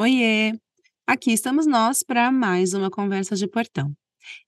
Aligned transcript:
Oiê! 0.00 0.52
Aqui 1.08 1.32
estamos 1.32 1.66
nós 1.66 2.04
para 2.04 2.30
mais 2.30 2.72
uma 2.72 2.88
conversa 2.88 3.34
de 3.34 3.48
portão. 3.48 3.92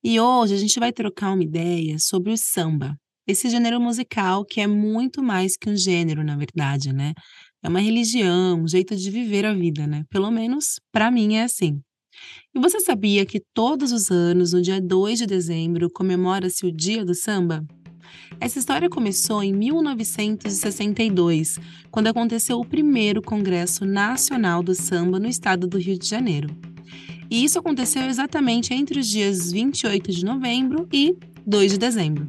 E 0.01 0.17
hoje 0.17 0.53
a 0.53 0.57
gente 0.57 0.79
vai 0.79 0.93
trocar 0.93 1.33
uma 1.33 1.43
ideia 1.43 1.99
sobre 1.99 2.31
o 2.31 2.37
samba, 2.37 2.95
esse 3.27 3.49
gênero 3.49 3.77
musical 3.81 4.45
que 4.45 4.61
é 4.61 4.67
muito 4.67 5.21
mais 5.21 5.57
que 5.57 5.69
um 5.69 5.75
gênero, 5.75 6.23
na 6.23 6.37
verdade, 6.37 6.93
né? 6.93 7.11
É 7.61 7.67
uma 7.67 7.81
religião, 7.81 8.61
um 8.61 8.67
jeito 8.67 8.95
de 8.95 9.11
viver 9.11 9.45
a 9.45 9.53
vida, 9.53 9.85
né? 9.85 10.05
Pelo 10.09 10.31
menos 10.31 10.79
para 10.89 11.11
mim 11.11 11.35
é 11.35 11.43
assim. 11.43 11.81
E 12.55 12.59
você 12.61 12.79
sabia 12.79 13.25
que 13.25 13.41
todos 13.53 13.91
os 13.91 14.09
anos, 14.09 14.53
no 14.53 14.61
dia 14.61 14.79
2 14.79 15.19
de 15.19 15.25
dezembro, 15.25 15.89
comemora-se 15.91 16.65
o 16.65 16.71
Dia 16.71 17.03
do 17.03 17.13
Samba? 17.13 17.61
Essa 18.39 18.57
história 18.57 18.89
começou 18.89 19.43
em 19.43 19.53
1962, 19.53 21.59
quando 21.91 22.07
aconteceu 22.07 22.59
o 22.59 22.65
primeiro 22.65 23.21
Congresso 23.21 23.85
Nacional 23.85 24.63
do 24.63 24.73
Samba 24.73 25.19
no 25.19 25.27
estado 25.27 25.67
do 25.67 25.77
Rio 25.77 25.97
de 25.97 26.07
Janeiro. 26.07 26.49
E 27.29 27.43
isso 27.43 27.59
aconteceu 27.59 28.03
exatamente 28.03 28.73
entre 28.73 28.99
os 28.99 29.07
dias 29.07 29.51
28 29.51 30.11
de 30.11 30.25
novembro 30.25 30.87
e 30.91 31.15
2 31.45 31.73
de 31.73 31.77
dezembro. 31.77 32.27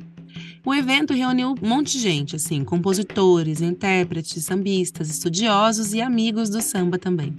O 0.64 0.74
evento 0.74 1.12
reuniu 1.12 1.54
um 1.60 1.66
monte 1.66 1.92
de 1.92 2.00
gente, 2.00 2.36
assim, 2.36 2.62
compositores, 2.62 3.60
intérpretes, 3.60 4.44
sambistas, 4.44 5.10
estudiosos 5.10 5.92
e 5.92 6.00
amigos 6.00 6.48
do 6.50 6.60
samba 6.60 6.98
também. 6.98 7.34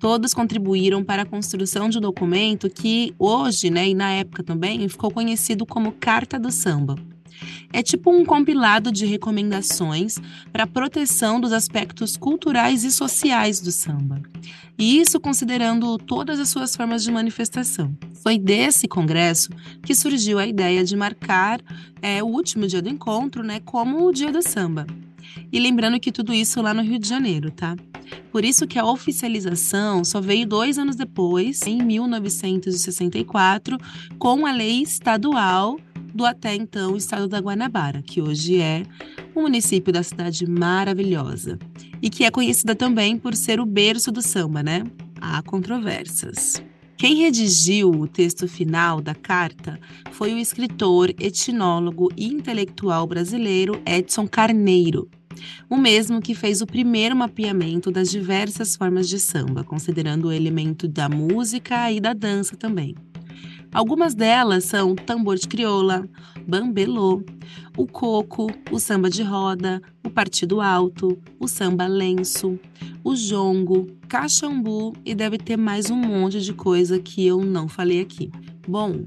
Todos 0.00 0.32
contribuíram 0.32 1.04
para 1.04 1.22
a 1.22 1.26
construção 1.26 1.90
de 1.90 1.98
um 1.98 2.00
documento 2.00 2.70
que 2.70 3.14
hoje, 3.18 3.70
né, 3.70 3.90
e 3.90 3.94
na 3.94 4.10
época 4.12 4.42
também, 4.42 4.88
ficou 4.88 5.10
conhecido 5.10 5.66
como 5.66 5.92
Carta 5.92 6.40
do 6.40 6.50
Samba 6.50 6.96
é 7.72 7.82
tipo 7.82 8.10
um 8.10 8.24
compilado 8.24 8.90
de 8.90 9.06
recomendações 9.06 10.16
para 10.52 10.64
a 10.64 10.66
proteção 10.66 11.40
dos 11.40 11.52
aspectos 11.52 12.16
culturais 12.16 12.84
e 12.84 12.90
sociais 12.90 13.60
do 13.60 13.70
samba. 13.70 14.20
E 14.78 14.98
isso 14.98 15.20
considerando 15.20 15.98
todas 15.98 16.40
as 16.40 16.48
suas 16.48 16.74
formas 16.74 17.04
de 17.04 17.12
manifestação. 17.12 17.94
Foi 18.22 18.38
desse 18.38 18.88
congresso 18.88 19.50
que 19.82 19.94
surgiu 19.94 20.38
a 20.38 20.46
ideia 20.46 20.82
de 20.82 20.96
marcar 20.96 21.60
é, 22.00 22.22
o 22.22 22.26
último 22.26 22.66
dia 22.66 22.80
do 22.80 22.88
encontro 22.88 23.42
né, 23.42 23.60
como 23.60 24.06
o 24.06 24.12
dia 24.12 24.32
do 24.32 24.42
samba. 24.42 24.86
E 25.52 25.60
lembrando 25.60 26.00
que 26.00 26.10
tudo 26.10 26.32
isso 26.32 26.62
lá 26.62 26.72
no 26.72 26.82
Rio 26.82 26.98
de 26.98 27.06
Janeiro, 27.08 27.50
tá? 27.50 27.76
Por 28.32 28.44
isso 28.44 28.66
que 28.66 28.78
a 28.78 28.84
oficialização 28.84 30.04
só 30.04 30.20
veio 30.20 30.46
dois 30.46 30.78
anos 30.78 30.96
depois, 30.96 31.60
em 31.66 31.82
1964, 31.82 33.78
com 34.18 34.46
a 34.46 34.52
lei 34.52 34.82
estadual 34.82 35.78
do 36.14 36.24
até 36.24 36.54
então 36.54 36.96
estado 36.96 37.28
da 37.28 37.38
Guanabara, 37.38 38.02
que 38.02 38.20
hoje 38.20 38.60
é 38.60 38.82
um 39.34 39.42
município 39.42 39.92
da 39.92 40.02
cidade 40.02 40.46
maravilhosa 40.48 41.58
e 42.02 42.10
que 42.10 42.24
é 42.24 42.30
conhecida 42.30 42.74
também 42.74 43.16
por 43.16 43.34
ser 43.34 43.60
o 43.60 43.66
berço 43.66 44.10
do 44.10 44.22
samba, 44.22 44.62
né? 44.62 44.84
Há 45.20 45.42
controvérsias. 45.42 46.62
Quem 46.96 47.16
redigiu 47.16 47.90
o 47.90 48.06
texto 48.06 48.46
final 48.46 49.00
da 49.00 49.14
carta 49.14 49.80
foi 50.12 50.34
o 50.34 50.38
escritor, 50.38 51.08
etnólogo 51.18 52.10
e 52.14 52.26
intelectual 52.26 53.06
brasileiro 53.06 53.80
Edson 53.86 54.28
Carneiro, 54.28 55.08
o 55.68 55.78
mesmo 55.78 56.20
que 56.20 56.34
fez 56.34 56.60
o 56.60 56.66
primeiro 56.66 57.16
mapeamento 57.16 57.90
das 57.90 58.10
diversas 58.10 58.76
formas 58.76 59.08
de 59.08 59.18
samba, 59.18 59.64
considerando 59.64 60.28
o 60.28 60.32
elemento 60.32 60.86
da 60.86 61.08
música 61.08 61.90
e 61.90 62.00
da 62.00 62.12
dança 62.12 62.54
também. 62.54 62.94
Algumas 63.72 64.14
delas 64.14 64.64
são 64.64 64.96
tambor 64.96 65.36
de 65.36 65.46
crioula, 65.46 66.08
bambelô, 66.46 67.22
o 67.76 67.86
coco, 67.86 68.50
o 68.70 68.80
samba 68.80 69.08
de 69.08 69.22
roda, 69.22 69.80
o 70.04 70.10
partido 70.10 70.60
alto, 70.60 71.16
o 71.38 71.46
samba 71.46 71.86
lenço, 71.86 72.58
o 73.04 73.14
jongo, 73.14 73.86
caxambu 74.08 74.92
e 75.04 75.14
deve 75.14 75.38
ter 75.38 75.56
mais 75.56 75.88
um 75.88 75.94
monte 75.94 76.40
de 76.40 76.52
coisa 76.52 76.98
que 76.98 77.24
eu 77.24 77.44
não 77.44 77.68
falei 77.68 78.00
aqui. 78.00 78.32
Bom, 78.66 79.04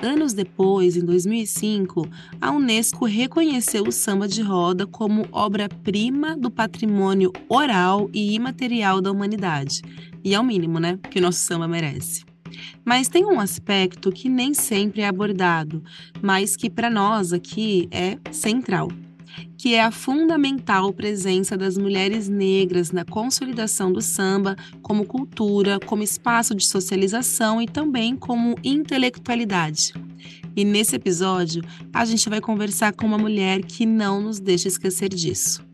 anos 0.00 0.32
depois, 0.32 0.96
em 0.96 1.04
2005, 1.04 2.08
a 2.40 2.52
Unesco 2.52 3.06
reconheceu 3.06 3.82
o 3.82 3.92
samba 3.92 4.28
de 4.28 4.42
roda 4.42 4.86
como 4.86 5.26
obra-prima 5.32 6.36
do 6.36 6.52
patrimônio 6.52 7.32
oral 7.48 8.08
e 8.12 8.32
imaterial 8.34 9.00
da 9.00 9.10
humanidade. 9.10 9.82
E 10.22 10.34
é 10.34 10.40
o 10.40 10.44
mínimo, 10.44 10.78
né, 10.78 11.00
que 11.10 11.18
o 11.18 11.22
nosso 11.22 11.40
samba 11.40 11.66
merece. 11.66 12.33
Mas 12.84 13.08
tem 13.08 13.24
um 13.24 13.40
aspecto 13.40 14.12
que 14.12 14.28
nem 14.28 14.54
sempre 14.54 15.02
é 15.02 15.08
abordado, 15.08 15.82
mas 16.22 16.56
que 16.56 16.70
para 16.70 16.90
nós 16.90 17.32
aqui 17.32 17.88
é 17.90 18.18
central, 18.32 18.88
que 19.56 19.74
é 19.74 19.82
a 19.82 19.90
fundamental 19.90 20.92
presença 20.92 21.56
das 21.56 21.76
mulheres 21.76 22.28
negras 22.28 22.90
na 22.92 23.04
consolidação 23.04 23.92
do 23.92 24.00
samba 24.00 24.56
como 24.82 25.06
cultura, 25.06 25.78
como 25.80 26.02
espaço 26.02 26.54
de 26.54 26.66
socialização 26.66 27.60
e 27.60 27.66
também 27.66 28.16
como 28.16 28.56
intelectualidade. 28.62 29.94
E 30.56 30.64
nesse 30.64 30.94
episódio, 30.94 31.62
a 31.92 32.04
gente 32.04 32.28
vai 32.28 32.40
conversar 32.40 32.92
com 32.92 33.06
uma 33.06 33.18
mulher 33.18 33.64
que 33.64 33.84
não 33.84 34.20
nos 34.20 34.38
deixa 34.38 34.68
esquecer 34.68 35.08
disso. 35.08 35.64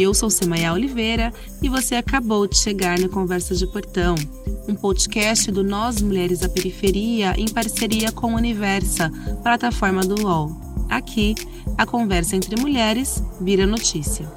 Eu 0.00 0.14
sou 0.14 0.30
Semaia 0.30 0.72
Oliveira 0.72 1.34
e 1.60 1.68
você 1.68 1.96
acabou 1.96 2.46
de 2.46 2.56
chegar 2.56 3.00
no 3.00 3.08
Conversa 3.08 3.52
de 3.56 3.66
Portão, 3.66 4.14
um 4.68 4.74
podcast 4.76 5.50
do 5.50 5.64
Nós 5.64 6.00
Mulheres 6.00 6.38
da 6.38 6.48
Periferia 6.48 7.34
em 7.36 7.48
parceria 7.48 8.12
com 8.12 8.28
a 8.28 8.36
Universa, 8.36 9.10
plataforma 9.42 10.02
do 10.02 10.22
UOL. 10.24 10.56
Aqui, 10.88 11.34
a 11.76 11.84
conversa 11.84 12.36
entre 12.36 12.54
mulheres 12.54 13.20
vira 13.40 13.66
notícia. 13.66 14.30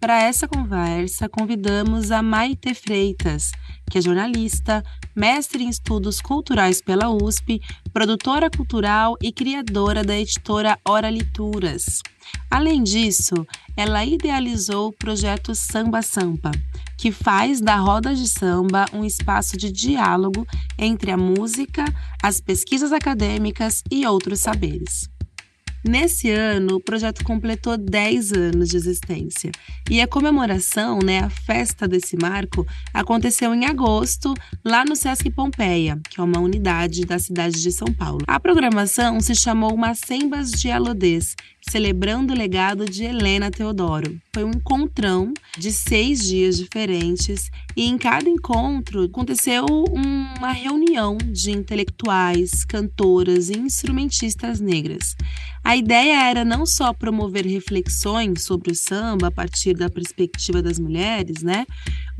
Para 0.00 0.24
essa 0.24 0.48
conversa, 0.48 1.28
convidamos 1.28 2.10
a 2.10 2.20
Maite 2.22 2.74
Freitas, 2.74 3.52
que 3.90 3.98
é 3.98 4.00
jornalista, 4.00 4.82
mestre 5.14 5.64
em 5.64 5.68
estudos 5.68 6.20
culturais 6.20 6.80
pela 6.80 7.10
USP, 7.10 7.60
produtora 7.92 8.48
cultural 8.48 9.16
e 9.20 9.32
criadora 9.32 10.04
da 10.04 10.16
editora 10.16 10.78
Hora 10.88 11.10
Lituras. 11.10 12.00
Além 12.50 12.82
disso, 12.82 13.34
ela 13.76 14.04
idealizou 14.04 14.88
o 14.88 14.92
projeto 14.92 15.54
Samba 15.54 16.00
Sampa, 16.00 16.52
que 16.96 17.10
faz 17.10 17.60
da 17.60 17.76
roda 17.76 18.14
de 18.14 18.28
samba 18.28 18.86
um 18.92 19.04
espaço 19.04 19.56
de 19.56 19.72
diálogo 19.72 20.46
entre 20.78 21.10
a 21.10 21.16
música, 21.16 21.84
as 22.22 22.40
pesquisas 22.40 22.92
acadêmicas 22.92 23.82
e 23.90 24.06
outros 24.06 24.40
saberes. 24.40 25.08
Nesse 25.86 26.30
ano, 26.30 26.76
o 26.76 26.80
projeto 26.80 27.24
completou 27.24 27.76
10 27.76 28.32
anos 28.32 28.68
de 28.68 28.76
existência. 28.76 29.50
E 29.90 30.00
a 30.00 30.06
comemoração, 30.06 30.98
né, 31.02 31.20
a 31.20 31.30
festa 31.30 31.88
desse 31.88 32.16
marco, 32.16 32.66
aconteceu 32.92 33.54
em 33.54 33.64
agosto, 33.64 34.34
lá 34.64 34.84
no 34.84 34.94
Sesc 34.94 35.30
Pompeia, 35.30 35.98
que 36.10 36.20
é 36.20 36.22
uma 36.22 36.38
unidade 36.38 37.06
da 37.06 37.18
cidade 37.18 37.62
de 37.62 37.72
São 37.72 37.92
Paulo. 37.92 38.20
A 38.26 38.38
programação 38.38 39.20
se 39.20 39.34
chamou 39.34 39.76
Macembas 39.76 40.50
de 40.50 40.70
Alodez, 40.70 41.34
celebrando 41.68 42.32
o 42.32 42.36
legado 42.36 42.84
de 42.84 43.04
Helena 43.04 43.50
Teodoro. 43.50 44.20
Foi 44.32 44.44
um 44.44 44.50
encontrão 44.50 45.32
de 45.58 45.72
seis 45.72 46.26
dias 46.26 46.56
diferentes 46.56 47.50
e 47.76 47.86
em 47.86 47.98
cada 47.98 48.28
encontro 48.28 49.04
aconteceu 49.04 49.66
uma 49.66 50.52
reunião 50.52 51.16
de 51.16 51.50
intelectuais, 51.50 52.64
cantoras 52.64 53.50
e 53.50 53.58
instrumentistas 53.58 54.60
negras. 54.60 55.14
A 55.62 55.76
ideia 55.76 56.30
era 56.30 56.44
não 56.44 56.64
só 56.64 56.92
promover 56.92 57.44
reflexões 57.46 58.42
sobre 58.42 58.72
o 58.72 58.74
samba 58.74 59.26
a 59.26 59.30
partir 59.30 59.74
da 59.74 59.90
perspectiva 59.90 60.62
das 60.62 60.78
mulheres, 60.78 61.42
né? 61.42 61.66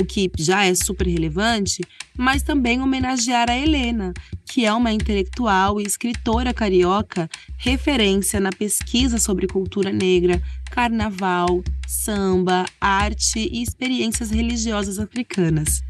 O 0.00 0.04
que 0.04 0.30
já 0.38 0.64
é 0.64 0.74
super 0.74 1.06
relevante, 1.06 1.82
mas 2.16 2.42
também 2.42 2.80
homenagear 2.80 3.50
a 3.50 3.58
Helena, 3.58 4.14
que 4.46 4.64
é 4.64 4.72
uma 4.72 4.90
intelectual 4.90 5.78
e 5.78 5.84
escritora 5.84 6.54
carioca, 6.54 7.28
referência 7.58 8.40
na 8.40 8.48
pesquisa 8.48 9.18
sobre 9.18 9.46
cultura 9.46 9.92
negra, 9.92 10.40
carnaval, 10.70 11.62
samba, 11.86 12.64
arte 12.80 13.40
e 13.40 13.62
experiências 13.62 14.30
religiosas 14.30 14.98
africanas. 14.98 15.82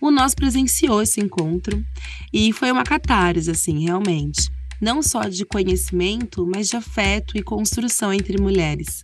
O 0.00 0.10
Nós 0.10 0.34
presenciou 0.34 1.00
esse 1.00 1.20
encontro 1.20 1.84
e 2.32 2.52
foi 2.52 2.72
uma 2.72 2.82
catarse, 2.82 3.52
assim, 3.52 3.84
realmente 3.84 4.50
não 4.80 5.02
só 5.02 5.22
de 5.22 5.44
conhecimento, 5.44 6.46
mas 6.46 6.68
de 6.68 6.76
afeto 6.76 7.36
e 7.36 7.42
construção 7.42 8.12
entre 8.12 8.40
mulheres. 8.40 9.02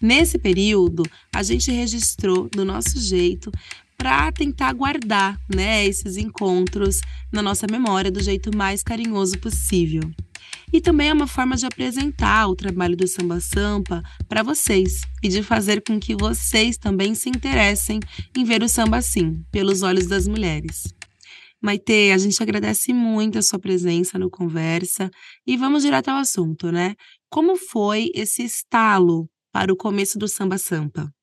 Nesse 0.00 0.38
período, 0.38 1.02
a 1.34 1.42
gente 1.42 1.70
registrou 1.70 2.48
do 2.48 2.64
nosso 2.64 2.98
jeito 3.00 3.50
para 3.96 4.30
tentar 4.30 4.72
guardar 4.72 5.38
né, 5.52 5.86
esses 5.86 6.16
encontros 6.16 7.00
na 7.32 7.42
nossa 7.42 7.66
memória 7.70 8.10
do 8.10 8.22
jeito 8.22 8.56
mais 8.56 8.82
carinhoso 8.82 9.38
possível. 9.38 10.02
E 10.72 10.80
também 10.80 11.08
é 11.08 11.12
uma 11.12 11.26
forma 11.26 11.56
de 11.56 11.64
apresentar 11.64 12.48
o 12.48 12.56
trabalho 12.56 12.96
do 12.96 13.06
Samba 13.06 13.40
Sampa 13.40 14.02
para 14.28 14.42
vocês 14.42 15.02
e 15.22 15.28
de 15.28 15.42
fazer 15.42 15.82
com 15.82 15.98
que 15.98 16.14
vocês 16.14 16.76
também 16.76 17.14
se 17.14 17.28
interessem 17.28 18.00
em 18.36 18.44
ver 18.44 18.62
o 18.62 18.68
samba 18.68 18.98
assim, 18.98 19.44
pelos 19.50 19.82
olhos 19.82 20.06
das 20.06 20.26
mulheres. 20.26 20.92
Maite, 21.62 22.12
a 22.12 22.18
gente 22.18 22.40
agradece 22.42 22.92
muito 22.92 23.38
a 23.38 23.42
sua 23.42 23.58
presença 23.58 24.18
no 24.18 24.30
Conversa 24.30 25.10
e 25.46 25.56
vamos 25.56 25.82
direto 25.82 26.08
ao 26.08 26.18
assunto, 26.18 26.70
né? 26.70 26.94
Como 27.30 27.56
foi 27.56 28.10
esse 28.14 28.42
estalo 28.42 29.28
para 29.52 29.72
o 29.72 29.76
começo 29.76 30.18
do 30.18 30.28
Samba 30.28 30.58
Sampa? 30.58 31.15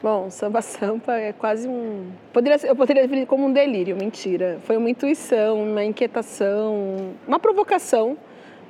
Bom, 0.00 0.30
Samba 0.30 0.62
Sampa 0.62 1.14
é 1.14 1.32
quase 1.32 1.66
um. 1.66 2.12
Poderia, 2.32 2.56
eu 2.64 2.76
poderia 2.76 3.02
definir 3.02 3.26
como 3.26 3.46
um 3.46 3.52
delírio, 3.52 3.96
mentira. 3.96 4.60
Foi 4.62 4.76
uma 4.76 4.88
intuição, 4.88 5.60
uma 5.60 5.84
inquietação, 5.84 7.14
uma 7.26 7.40
provocação 7.40 8.16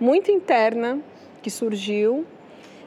muito 0.00 0.30
interna 0.30 0.98
que 1.42 1.50
surgiu. 1.50 2.24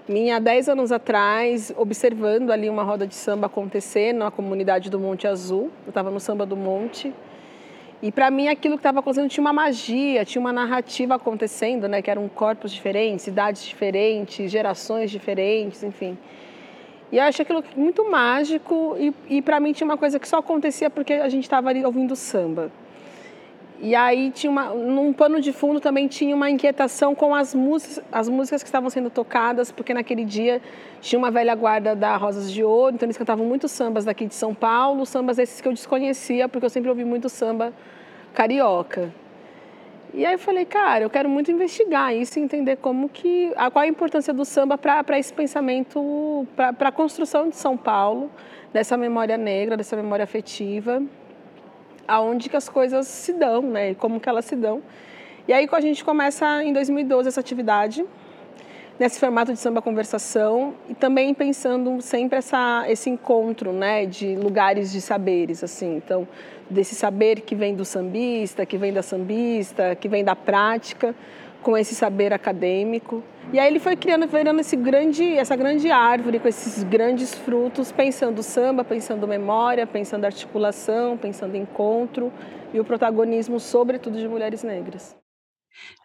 Minha, 0.08 0.38
há 0.38 0.40
10 0.40 0.70
anos 0.70 0.92
atrás, 0.92 1.72
observando 1.78 2.50
ali 2.50 2.68
uma 2.68 2.82
roda 2.82 3.06
de 3.06 3.14
samba 3.14 3.46
acontecer 3.46 4.12
na 4.12 4.32
comunidade 4.32 4.90
do 4.90 5.00
Monte 5.00 5.28
Azul. 5.28 5.70
Eu 5.86 5.90
estava 5.90 6.10
no 6.10 6.20
Samba 6.20 6.44
do 6.44 6.58
Monte 6.58 7.14
e 8.02 8.12
para 8.12 8.32
mim 8.32 8.48
aquilo 8.48 8.76
que 8.76 8.80
estava 8.80 9.02
acontecendo 9.02 9.30
tinha 9.30 9.44
uma 9.44 9.54
magia, 9.54 10.26
tinha 10.26 10.40
uma 10.40 10.52
narrativa 10.52 11.14
acontecendo, 11.14 11.88
né? 11.88 12.02
Que 12.02 12.10
eram 12.10 12.28
corpos 12.28 12.72
diferentes, 12.72 13.28
idades 13.28 13.64
diferentes, 13.64 14.50
gerações 14.50 15.12
diferentes, 15.12 15.84
enfim. 15.84 16.18
E 17.12 17.18
eu 17.18 17.24
achei 17.24 17.44
aquilo 17.44 17.64
muito 17.76 18.10
mágico 18.10 18.96
e, 18.98 19.14
e 19.30 19.42
para 19.42 19.60
mim 19.60 19.74
tinha 19.74 19.86
uma 19.86 19.98
coisa 19.98 20.18
que 20.18 20.28
só 20.28 20.38
acontecia 20.38 20.90
porque 20.90 21.14
a 21.14 21.28
gente 21.28 21.44
estava 21.44 21.70
ali 21.70 21.84
ouvindo 21.84 22.16
samba. 22.16 22.72
E 23.84 23.96
aí 23.96 24.30
tinha 24.30 24.52
uma, 24.52 24.70
num 24.70 25.12
pano 25.12 25.42
de 25.42 25.52
fundo 25.52 25.80
também 25.80 26.08
tinha 26.08 26.36
uma 26.36 26.50
inquietação 26.50 27.16
com 27.16 27.34
as 27.34 27.56
músicas, 27.56 28.06
as 28.12 28.30
músicas 28.30 28.62
que 28.62 28.68
estavam 28.70 28.92
sendo 28.92 29.10
tocadas, 29.10 29.72
porque 29.72 29.92
naquele 29.92 30.24
dia 30.24 30.62
tinha 31.02 31.18
uma 31.18 31.32
velha 31.32 31.56
guarda 31.56 31.96
da 31.96 32.16
Rosas 32.16 32.52
de 32.52 32.64
Ouro, 32.64 32.94
então 32.94 33.08
eles 33.08 33.18
cantavam 33.18 33.44
muitos 33.44 33.72
sambas 33.72 34.06
daqui 34.06 34.28
de 34.28 34.36
São 34.36 34.54
Paulo, 34.54 35.04
sambas 35.04 35.40
esses 35.40 35.60
que 35.60 35.68
eu 35.68 35.74
desconhecia, 35.74 36.48
porque 36.48 36.64
eu 36.64 36.70
sempre 36.70 36.90
ouvi 36.90 37.04
muito 37.04 37.28
samba 37.28 37.74
carioca. 38.36 39.12
E 40.14 40.26
aí 40.26 40.34
eu 40.34 40.40
falei, 40.40 40.66
cara, 40.66 41.06
eu 41.06 41.10
quero 41.10 41.30
muito 41.30 41.50
investigar 41.50 42.14
isso 42.14 42.38
e 42.38 42.42
entender 42.42 42.76
como 42.76 43.08
que, 43.08 43.54
a, 43.56 43.72
qual 43.72 43.84
a 43.84 43.88
importância 43.88 44.34
do 44.34 44.44
samba 44.44 44.78
para 44.78 45.18
esse 45.18 45.34
pensamento, 45.34 46.46
para 46.56 46.90
a 46.90 46.92
construção 46.92 47.48
de 47.48 47.56
São 47.56 47.78
Paulo, 47.78 48.30
dessa 48.74 48.98
memória 48.98 49.38
negra, 49.38 49.78
dessa 49.78 49.96
memória 49.96 50.24
afetiva, 50.24 51.02
aonde 52.06 52.50
que 52.50 52.58
as 52.58 52.68
coisas 52.68 53.08
se 53.08 53.32
dão, 53.32 53.62
né, 53.62 53.92
e 53.92 53.96
como 53.96 54.20
que 54.20 54.28
elas 54.28 54.44
se 54.44 54.56
dão. 54.56 54.84
E 55.48 55.54
aí 55.54 55.68
a 55.72 55.80
gente 55.80 56.04
começa 56.04 56.62
em 56.62 56.74
2012 56.74 57.30
essa 57.30 57.40
atividade, 57.40 58.06
nesse 59.02 59.20
formato 59.20 59.52
de 59.52 59.58
samba 59.58 59.82
conversação 59.82 60.76
e 60.88 60.94
também 60.94 61.34
pensando 61.34 62.00
sempre 62.02 62.38
essa, 62.38 62.86
esse 62.88 63.10
encontro, 63.10 63.74
né, 63.74 64.06
de 64.06 64.36
lugares 64.36 64.92
de 64.92 65.02
saberes, 65.02 65.64
assim. 65.64 65.96
Então, 65.96 66.28
desse 66.70 66.94
saber 66.94 67.42
que 67.42 67.56
vem 67.56 67.74
do 67.74 67.84
sambista, 67.84 68.64
que 68.64 68.78
vem 68.78 68.94
da 68.94 69.02
sambista, 69.02 69.96
que 69.96 70.08
vem 70.08 70.24
da 70.24 70.36
prática, 70.36 71.16
com 71.64 71.76
esse 71.76 71.96
saber 71.96 72.32
acadêmico. 72.32 73.24
E 73.52 73.58
aí 73.58 73.68
ele 73.68 73.80
foi 73.80 73.96
criando, 73.96 74.28
virando 74.28 74.62
esse 74.62 74.76
grande, 74.76 75.36
essa 75.36 75.56
grande 75.56 75.90
árvore 75.90 76.38
com 76.38 76.48
esses 76.48 76.84
grandes 76.84 77.34
frutos, 77.34 77.92
pensando 77.92 78.44
samba, 78.44 78.84
pensando 78.84 79.28
memória, 79.28 79.88
pensando 79.88 80.26
articulação, 80.26 81.18
pensando 81.18 81.58
encontro 81.58 82.32
e 82.72 82.80
o 82.80 82.86
protagonismo, 82.86 83.60
sobretudo, 83.60 84.20
de 84.20 84.28
mulheres 84.28 84.62
negras. 84.62 85.21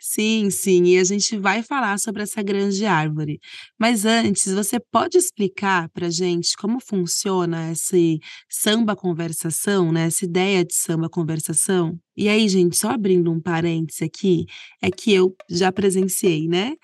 Sim, 0.00 0.50
sim, 0.50 0.84
e 0.84 0.98
a 0.98 1.04
gente 1.04 1.36
vai 1.36 1.62
falar 1.62 1.98
sobre 1.98 2.22
essa 2.22 2.42
grande 2.42 2.84
árvore. 2.86 3.38
Mas 3.78 4.04
antes, 4.04 4.52
você 4.52 4.78
pode 4.78 5.18
explicar 5.18 5.88
para 5.90 6.10
gente 6.10 6.56
como 6.56 6.78
funciona 6.80 7.72
esse 7.72 8.18
samba 8.48 8.94
conversação, 8.96 9.92
né? 9.92 10.06
Essa 10.06 10.24
ideia 10.24 10.64
de 10.64 10.74
samba 10.74 11.08
conversação? 11.08 11.98
E 12.16 12.28
aí, 12.28 12.48
gente, 12.48 12.76
só 12.78 12.90
abrindo 12.90 13.30
um 13.30 13.40
parêntese 13.40 14.04
aqui, 14.04 14.46
é 14.82 14.90
que 14.90 15.12
eu 15.12 15.34
já 15.50 15.70
presenciei, 15.72 16.48
né? 16.48 16.74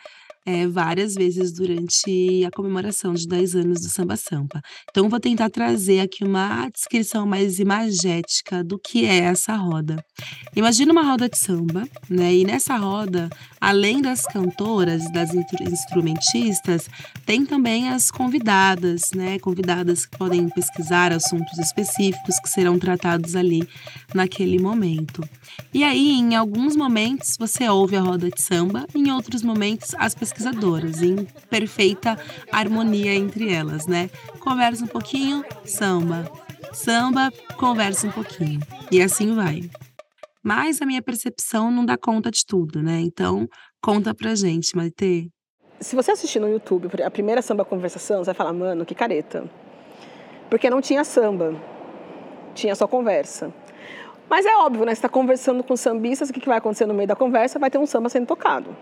É, 0.44 0.66
várias 0.66 1.14
vezes 1.14 1.52
durante 1.52 2.44
a 2.44 2.50
comemoração 2.50 3.14
de 3.14 3.26
10 3.28 3.54
anos 3.54 3.80
do 3.82 3.88
Samba 3.88 4.16
Sampa. 4.16 4.60
Então, 4.90 5.08
vou 5.08 5.20
tentar 5.20 5.50
trazer 5.50 6.00
aqui 6.00 6.24
uma 6.24 6.68
descrição 6.68 7.24
mais 7.26 7.58
imagética 7.58 8.64
do 8.64 8.78
que 8.78 9.06
é 9.06 9.18
essa 9.18 9.54
roda. 9.54 10.04
Imagina 10.54 10.92
uma 10.92 11.02
roda 11.02 11.28
de 11.28 11.38
samba, 11.38 11.84
né? 12.10 12.34
E 12.34 12.44
nessa 12.44 12.76
roda, 12.76 13.30
além 13.60 14.02
das 14.02 14.26
cantoras, 14.26 15.10
das 15.12 15.30
instrumentistas, 15.32 16.88
tem 17.24 17.46
também 17.46 17.88
as 17.88 18.10
convidadas, 18.10 19.12
né? 19.14 19.38
Convidadas 19.38 20.06
que 20.06 20.18
podem 20.18 20.48
pesquisar 20.48 21.12
assuntos 21.12 21.58
específicos 21.58 22.38
que 22.40 22.48
serão 22.48 22.78
tratados 22.78 23.36
ali 23.36 23.66
naquele 24.12 24.58
momento. 24.58 25.22
E 25.72 25.84
aí, 25.84 26.12
em 26.18 26.34
alguns 26.34 26.76
momentos, 26.76 27.36
você 27.38 27.68
ouve 27.68 27.96
a 27.96 28.00
roda 28.00 28.28
de 28.28 28.42
samba, 28.42 28.86
em 28.94 29.10
outros 29.10 29.42
momentos, 29.42 29.94
as 29.98 30.14
pessoas 30.14 30.31
pesquisadoras, 30.32 31.02
em 31.02 31.26
perfeita 31.48 32.18
harmonia 32.50 33.14
entre 33.14 33.52
elas, 33.52 33.86
né? 33.86 34.10
Conversa 34.40 34.84
um 34.84 34.88
pouquinho, 34.88 35.44
samba. 35.64 36.30
Samba, 36.72 37.30
conversa 37.58 38.06
um 38.06 38.10
pouquinho. 38.10 38.60
E 38.90 39.02
assim 39.02 39.34
vai. 39.34 39.70
Mas 40.42 40.80
a 40.80 40.86
minha 40.86 41.02
percepção 41.02 41.70
não 41.70 41.84
dá 41.84 41.96
conta 41.96 42.30
de 42.30 42.44
tudo, 42.44 42.82
né? 42.82 43.00
Então, 43.00 43.46
conta 43.80 44.14
pra 44.14 44.34
gente, 44.34 44.74
Maite. 44.74 45.30
Se 45.78 45.94
você 45.94 46.12
assistir 46.12 46.40
no 46.40 46.48
YouTube 46.48 46.88
a 47.04 47.10
primeira 47.10 47.42
samba 47.42 47.64
conversação, 47.64 48.18
você 48.18 48.26
vai 48.26 48.34
falar, 48.34 48.52
mano, 48.52 48.86
que 48.86 48.94
careta. 48.94 49.48
Porque 50.48 50.70
não 50.70 50.80
tinha 50.80 51.04
samba, 51.04 51.54
tinha 52.54 52.74
só 52.74 52.86
conversa. 52.86 53.52
Mas 54.28 54.46
é 54.46 54.56
óbvio, 54.56 54.84
né? 54.84 54.94
Você 54.94 54.98
está 54.98 55.08
conversando 55.08 55.62
com 55.62 55.76
sambistas, 55.76 56.30
o 56.30 56.32
que 56.32 56.48
vai 56.48 56.58
acontecer 56.58 56.86
no 56.86 56.94
meio 56.94 57.06
da 57.06 57.16
conversa? 57.16 57.58
Vai 57.58 57.70
ter 57.70 57.78
um 57.78 57.86
samba 57.86 58.08
sendo 58.08 58.26
tocado. 58.26 58.74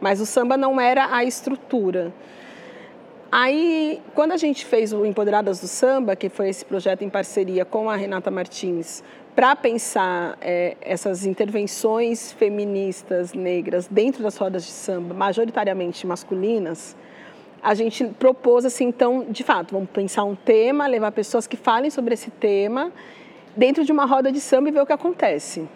Mas 0.00 0.20
o 0.20 0.26
samba 0.26 0.56
não 0.56 0.80
era 0.80 1.14
a 1.14 1.24
estrutura. 1.24 2.12
Aí, 3.30 4.00
quando 4.14 4.32
a 4.32 4.38
gente 4.38 4.64
fez 4.64 4.92
o 4.92 5.04
Empoderadas 5.04 5.60
do 5.60 5.68
Samba, 5.68 6.16
que 6.16 6.30
foi 6.30 6.48
esse 6.48 6.64
projeto 6.64 7.02
em 7.02 7.10
parceria 7.10 7.62
com 7.62 7.90
a 7.90 7.96
Renata 7.96 8.30
Martins, 8.30 9.04
para 9.36 9.54
pensar 9.54 10.38
é, 10.40 10.76
essas 10.80 11.26
intervenções 11.26 12.32
feministas 12.32 13.34
negras 13.34 13.86
dentro 13.86 14.22
das 14.22 14.36
rodas 14.38 14.64
de 14.64 14.70
samba, 14.70 15.14
majoritariamente 15.14 16.06
masculinas, 16.06 16.96
a 17.62 17.74
gente 17.74 18.04
propôs 18.18 18.64
assim, 18.64 18.86
então, 18.86 19.26
de 19.28 19.44
fato, 19.44 19.72
vamos 19.72 19.90
pensar 19.90 20.24
um 20.24 20.34
tema, 20.34 20.86
levar 20.86 21.12
pessoas 21.12 21.46
que 21.46 21.56
falem 21.56 21.90
sobre 21.90 22.14
esse 22.14 22.30
tema 22.30 22.90
dentro 23.54 23.84
de 23.84 23.92
uma 23.92 24.06
roda 24.06 24.32
de 24.32 24.40
samba 24.40 24.70
e 24.70 24.72
ver 24.72 24.80
o 24.80 24.86
que 24.86 24.92
acontece 24.92 25.68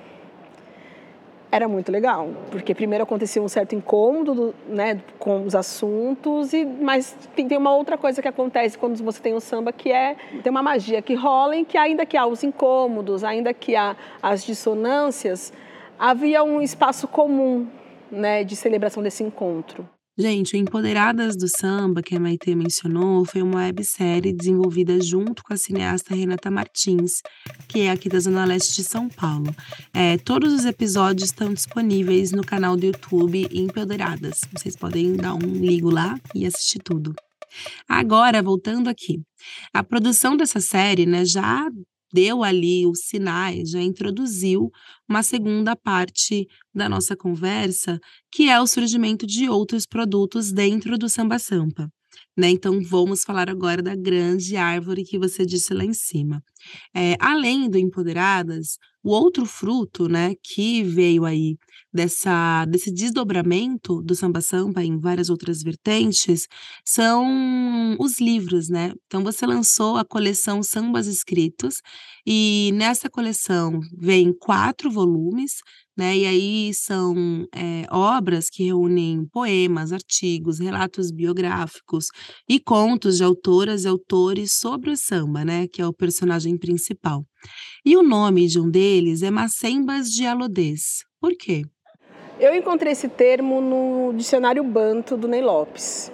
era 1.53 1.69
muito 1.69 1.93
legal, 1.93 2.31
porque 2.51 2.75
primeiro 2.75 3.05
acontecia 3.05 3.43
um 3.43 3.47
certo 3.47 3.75
incômodo 3.75 4.55
né, 4.67 4.99
com 5.19 5.45
os 5.45 5.55
assuntos, 5.55 6.55
e, 6.55 6.65
mas 6.65 7.15
tem, 7.37 7.47
tem, 7.47 7.59
uma 7.59 7.77
outra 7.77 7.99
coisa 7.99 8.23
que 8.23 8.27
acontece 8.27 8.79
quando 8.79 8.97
você 9.05 9.21
tem 9.21 9.35
o 9.35 9.41
samba, 9.41 9.71
que 9.71 9.93
é, 9.93 10.17
tem 10.43 10.51
uma 10.51 10.63
magia 10.63 11.03
que 11.03 11.15
rola 11.15 11.55
em 11.55 11.63
que 11.63 11.77
ainda 11.77 12.07
que 12.07 12.17
há 12.17 12.25
os 12.25 12.43
incômodos, 12.43 13.23
ainda 13.23 13.53
que 13.53 13.77
há 13.77 13.95
as 14.23 14.43
dissonâncias, 14.43 15.53
havia 15.99 16.43
um 16.43 16.63
espaço 16.63 17.07
comum 17.07 17.67
né, 18.11 18.43
de 18.45 18.57
celebração 18.57 19.03
desse 19.03 19.23
encontro. 19.23 19.87
Gente, 20.19 20.55
o 20.55 20.59
Empoderadas 20.59 21.35
do 21.39 21.49
Samba, 21.49 22.03
que 22.03 22.15
a 22.15 22.21
Maite 22.21 22.55
mencionou, 22.55 23.25
foi 23.25 23.41
uma 23.41 23.61
websérie 23.61 24.31
desenvolvida 24.31 25.01
junto 25.01 25.43
com 25.43 25.55
a 25.55 25.57
cineasta 25.57 26.15
Renata 26.15 26.51
Martins, 26.51 27.23
que 27.67 27.81
é 27.81 27.91
aqui 27.91 28.11
da 28.11 28.21
Zona 28.21 28.45
Leste 28.45 28.77
de 28.77 28.85
São 28.85 29.09
Paulo. 29.09 29.57
É, 29.95 30.19
todos 30.19 30.53
os 30.53 30.67
episódios 30.67 31.31
estão 31.31 31.55
disponíveis 31.55 32.31
no 32.31 32.45
canal 32.45 32.77
do 32.77 32.85
YouTube 32.85 33.49
Empoderadas. 33.51 34.43
Vocês 34.55 34.77
podem 34.77 35.17
dar 35.17 35.33
um 35.33 35.39
ligo 35.39 35.89
lá 35.89 36.21
e 36.35 36.45
assistir 36.45 36.81
tudo. 36.81 37.15
Agora, 37.89 38.43
voltando 38.43 38.89
aqui. 38.89 39.23
A 39.73 39.83
produção 39.83 40.37
dessa 40.37 40.61
série 40.61 41.07
né, 41.07 41.25
já 41.25 41.71
deu 42.13 42.43
ali 42.43 42.87
os 42.87 43.01
sinais, 43.07 43.71
já 43.71 43.81
introduziu 43.81 44.71
uma 45.09 45.23
segunda 45.23 45.75
parte 45.75 46.47
da 46.75 46.89
nossa 46.89 47.17
conversa, 47.17 47.99
que 48.31 48.49
é 48.49 48.61
o 48.61 48.67
surgimento 48.67 49.27
de 49.27 49.49
outros 49.49 49.87
produtos 49.87 50.53
dentro 50.53 50.99
do 50.99 51.09
Samba 51.09 51.39
Sampa. 51.39 51.89
Né? 52.37 52.51
Então, 52.51 52.81
vamos 52.83 53.25
falar 53.25 53.51
agora 53.51 53.83
da 53.83 53.95
grande 53.95 54.57
árvore 54.57 55.05
que 55.05 55.19
você 55.19 55.45
disse 55.45 55.75
lá 55.75 55.85
em 55.85 55.93
cima. 55.93 56.43
É, 56.95 57.17
além 57.21 57.69
do 57.69 57.79
Empoderadas, 57.79 58.79
o 59.03 59.11
outro 59.11 59.45
fruto 59.45 60.09
né, 60.09 60.35
que 60.43 60.83
veio 60.83 61.25
aí 61.25 61.57
dessa, 61.93 62.65
desse 62.67 62.93
desdobramento 62.93 64.01
do 64.03 64.15
Samba 64.15 64.41
Sampa 64.41 64.83
em 64.83 64.99
várias 64.99 65.29
outras 65.29 65.63
vertentes 65.63 66.47
são 66.85 67.97
os 67.99 68.21
livros, 68.21 68.69
né? 68.69 68.93
Então, 69.07 69.23
você 69.23 69.45
lançou 69.45 69.97
a 69.97 70.05
coleção 70.05 70.63
Sambas 70.63 71.07
Escritos, 71.07 71.83
e 72.27 72.71
nessa 72.75 73.11
coleção 73.11 73.81
vem 73.99 74.33
quatro 74.33 74.91
volumes 74.91 75.57
né? 75.97 76.17
E 76.17 76.27
aí 76.27 76.75
são 76.75 77.47
é, 77.55 77.85
obras 77.91 78.49
que 78.49 78.65
reúnem 78.65 79.27
poemas, 79.33 79.93
artigos, 79.93 80.59
relatos 80.59 81.11
biográficos 81.11 82.07
e 82.49 82.59
contos 82.59 83.19
de 83.19 83.25
autoras 83.25 83.85
e 83.85 83.89
autores 83.89 84.53
sobre 84.53 84.91
o 84.91 84.97
samba, 84.97 85.45
né? 85.45 85.67
Que 85.67 85.83
é 85.83 85.87
o 85.87 85.93
personagem 85.93 86.57
principal. 86.57 87.25
E 87.85 87.97
o 87.97 88.03
nome 88.03 88.47
de 88.47 88.61
um 88.61 88.71
deles 88.71 89.23
é 89.23 89.31
Macembas 89.31 90.11
de 90.11 90.27
Alodês. 90.27 91.05
Por 91.21 91.37
quê? 91.37 91.63
Eu 92.41 92.55
encontrei 92.55 92.93
esse 92.93 93.09
termo 93.09 93.61
no 93.61 94.13
dicionário 94.17 94.65
Banto 94.65 95.17
do 95.17 95.29
Ney 95.29 95.43
Lopes 95.43 96.11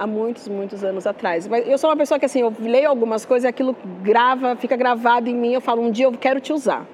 há 0.00 0.06
muitos, 0.06 0.48
muitos 0.48 0.82
anos 0.82 1.06
atrás. 1.06 1.46
Mas 1.46 1.68
eu 1.68 1.76
sou 1.76 1.90
uma 1.90 1.96
pessoa 1.96 2.18
que 2.18 2.24
assim, 2.24 2.40
eu 2.40 2.54
leio 2.58 2.88
algumas 2.88 3.26
coisas 3.26 3.44
e 3.44 3.48
aquilo 3.48 3.76
grava, 4.02 4.56
fica 4.56 4.74
gravado 4.74 5.28
em 5.28 5.34
mim, 5.34 5.52
eu 5.52 5.60
falo, 5.60 5.82
um 5.82 5.90
dia 5.90 6.06
eu 6.06 6.12
quero 6.12 6.40
te 6.40 6.54
usar. 6.54 6.86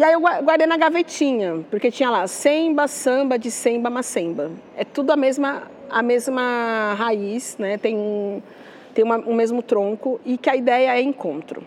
E 0.00 0.02
aí 0.02 0.14
eu 0.14 0.20
guardei 0.22 0.66
na 0.66 0.78
gavetinha, 0.78 1.62
porque 1.70 1.90
tinha 1.90 2.08
lá 2.08 2.26
semba, 2.26 2.88
samba, 2.88 3.38
de 3.38 3.50
semba, 3.50 3.90
macemba. 3.90 4.50
É 4.74 4.82
tudo 4.82 5.10
a 5.10 5.16
mesma, 5.16 5.64
a 5.90 6.02
mesma 6.02 6.94
raiz, 6.94 7.58
né? 7.58 7.76
Tem, 7.76 8.42
tem 8.94 9.04
uma, 9.04 9.18
um 9.18 9.34
mesmo 9.34 9.62
tronco 9.62 10.18
e 10.24 10.38
que 10.38 10.48
a 10.48 10.56
ideia 10.56 10.96
é 10.96 11.02
encontro. 11.02 11.62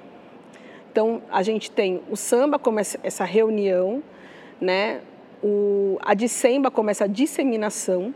Então 0.91 1.21
a 1.31 1.43
gente 1.43 1.69
tem 1.69 2.01
o 2.09 2.15
samba 2.15 2.57
como 2.57 2.79
essa 2.79 3.23
reunião, 3.23 4.01
né? 4.59 5.01
O, 5.43 5.99
a 6.01 6.15
de 6.15 6.27
semba 6.27 6.71
como 6.71 6.89
essa 6.89 7.07
disseminação 7.07 8.15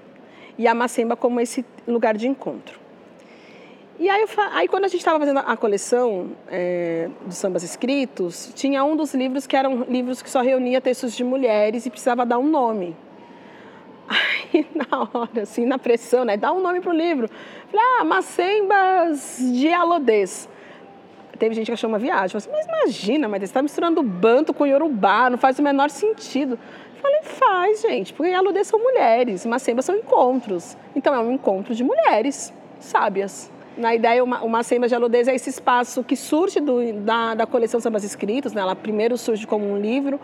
e 0.57 0.67
a 0.67 0.74
macemba 0.74 1.15
como 1.15 1.39
esse 1.39 1.63
lugar 1.88 2.17
de 2.17 2.27
encontro. 2.27 2.87
E 4.00 4.08
aí, 4.10 4.25
aí 4.51 4.68
quando 4.68 4.86
a 4.86 4.88
gente 4.88 5.00
estava 5.00 5.18
fazendo 5.18 5.39
a 5.39 5.58
coleção 5.58 6.30
é, 6.48 7.10
dos 7.25 7.36
sambas 7.36 7.63
escritos, 7.63 8.51
tinha 8.54 8.84
um 8.84 8.96
dos 8.96 9.16
livros 9.16 9.48
que 9.48 9.56
eram 9.56 9.84
livros 9.89 10.22
que 10.22 10.30
só 10.30 10.42
reunia 10.42 10.80
textos 10.80 11.16
de 11.16 11.24
mulheres 11.24 11.88
e 11.88 11.89
precisava 11.89 12.24
dar 12.24 12.38
um 12.38 12.48
nome. 12.48 12.96
Aí, 14.08 14.68
na 14.75 15.01
hora, 15.01 15.42
assim, 15.42 15.66
na 15.66 15.80
pressão, 15.80 16.24
né? 16.24 16.38
Dá 16.38 16.51
um 16.51 16.62
nome 16.62 16.80
para 16.80 16.92
o 16.92 16.96
livro. 16.96 17.27
Falei, 17.72 17.86
ah, 18.00 18.04
Macembas 18.04 19.39
de 19.39 19.74
Alodês. 19.74 20.48
Teve 21.39 21.56
gente 21.56 21.66
que 21.66 21.74
achou 21.74 21.89
uma 21.89 22.00
viagem. 22.00 22.39
Falei, 22.39 22.60
assim, 22.60 22.70
mas 22.70 22.82
imagina, 22.82 23.27
mas 23.27 23.39
você 23.39 23.46
está 23.46 23.63
misturando 23.63 24.04
banto 24.04 24.54
com 24.54 24.66
yorubá, 24.68 25.27
não 25.27 25.39
faz 25.39 25.58
o 25.58 25.63
menor 25.63 25.89
sentido. 25.89 26.60
Falei, 27.01 27.24
faz, 27.24 27.82
gente, 27.82 28.13
porque 28.13 28.32
Alodês 28.32 28.68
são 28.68 28.80
mulheres, 28.80 29.44
Macemba 29.44 29.82
são 29.82 29.96
encontros. 29.96 30.77
Então 30.96 31.16
é 31.16 31.20
um 31.20 31.32
encontro 31.32 31.74
de 31.74 31.84
mulheres 31.84 32.54
sábias. 32.80 33.51
Na 33.77 33.93
ideia, 33.93 34.24
uma, 34.24 34.41
uma 34.41 34.63
Semba 34.63 34.88
de 34.88 34.96
Aludez 34.96 35.27
é 35.27 35.36
esse 35.36 35.51
espaço 35.51 36.03
que 36.03 36.15
surge 36.15 36.60
do, 36.60 36.93
da, 36.93 37.36
da 37.36 37.46
coleção 37.46 37.79
Sambas 37.79 38.03
Escritos, 38.03 38.51
né? 38.51 38.62
ela 38.62 38.75
primeiro 38.75 39.15
surge 39.17 39.46
como 39.46 39.69
um 39.72 39.77
livro, 39.77 40.19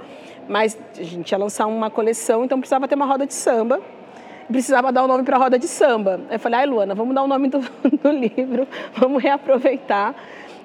mas 0.50 0.75
a 0.98 1.03
gente 1.03 1.31
ia 1.31 1.38
lançar 1.38 1.67
uma 1.67 1.91
coleção, 1.91 2.43
então 2.43 2.60
precisava 2.60 2.88
ter 2.88 2.95
uma 2.95 3.05
roda 3.05 3.27
de 3.27 3.33
samba, 3.33 3.79
precisava 4.48 4.91
dar 4.91 5.03
o 5.03 5.05
um 5.05 5.07
nome 5.07 5.24
para 5.24 5.36
a 5.36 5.39
roda 5.39 5.60
de 5.60 5.67
samba. 5.67 6.19
Eu 6.31 6.39
falei, 6.39 6.62
ai 6.62 6.65
Luana, 6.65 6.95
vamos 6.95 7.13
dar 7.13 7.22
o 7.22 7.25
um 7.25 7.27
nome 7.27 7.48
do, 7.48 7.60
do, 8.01 8.10
livro, 8.10 8.67
vamos 8.95 9.22
reaproveitar. 9.22 10.15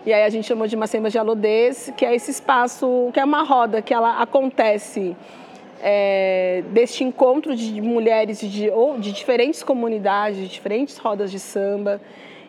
E 0.07 0.13
aí 0.13 0.25
a 0.25 0.29
gente 0.31 0.47
chamou 0.47 0.67
de 0.67 0.75
Macemba 0.75 1.11
de 1.11 1.19
Aludez, 1.19 1.93
que 1.95 2.07
é 2.07 2.15
esse 2.15 2.31
espaço, 2.31 3.11
que 3.13 3.21
é 3.21 3.25
uma 3.25 3.43
roda 3.43 3.83
que 3.83 3.93
ela 3.93 4.23
acontece 4.23 5.15
é, 5.83 6.65
deste 6.71 7.05
encontro 7.05 7.55
de 7.55 7.83
mulheres 7.83 8.41
de, 8.41 8.71
ou 8.71 8.99
de 8.99 9.13
diferentes 9.13 9.63
comunidades, 9.63 10.39
de 10.39 10.49
diferentes 10.49 10.97
rodas 10.97 11.31
de 11.31 11.39
samba, 11.39 12.01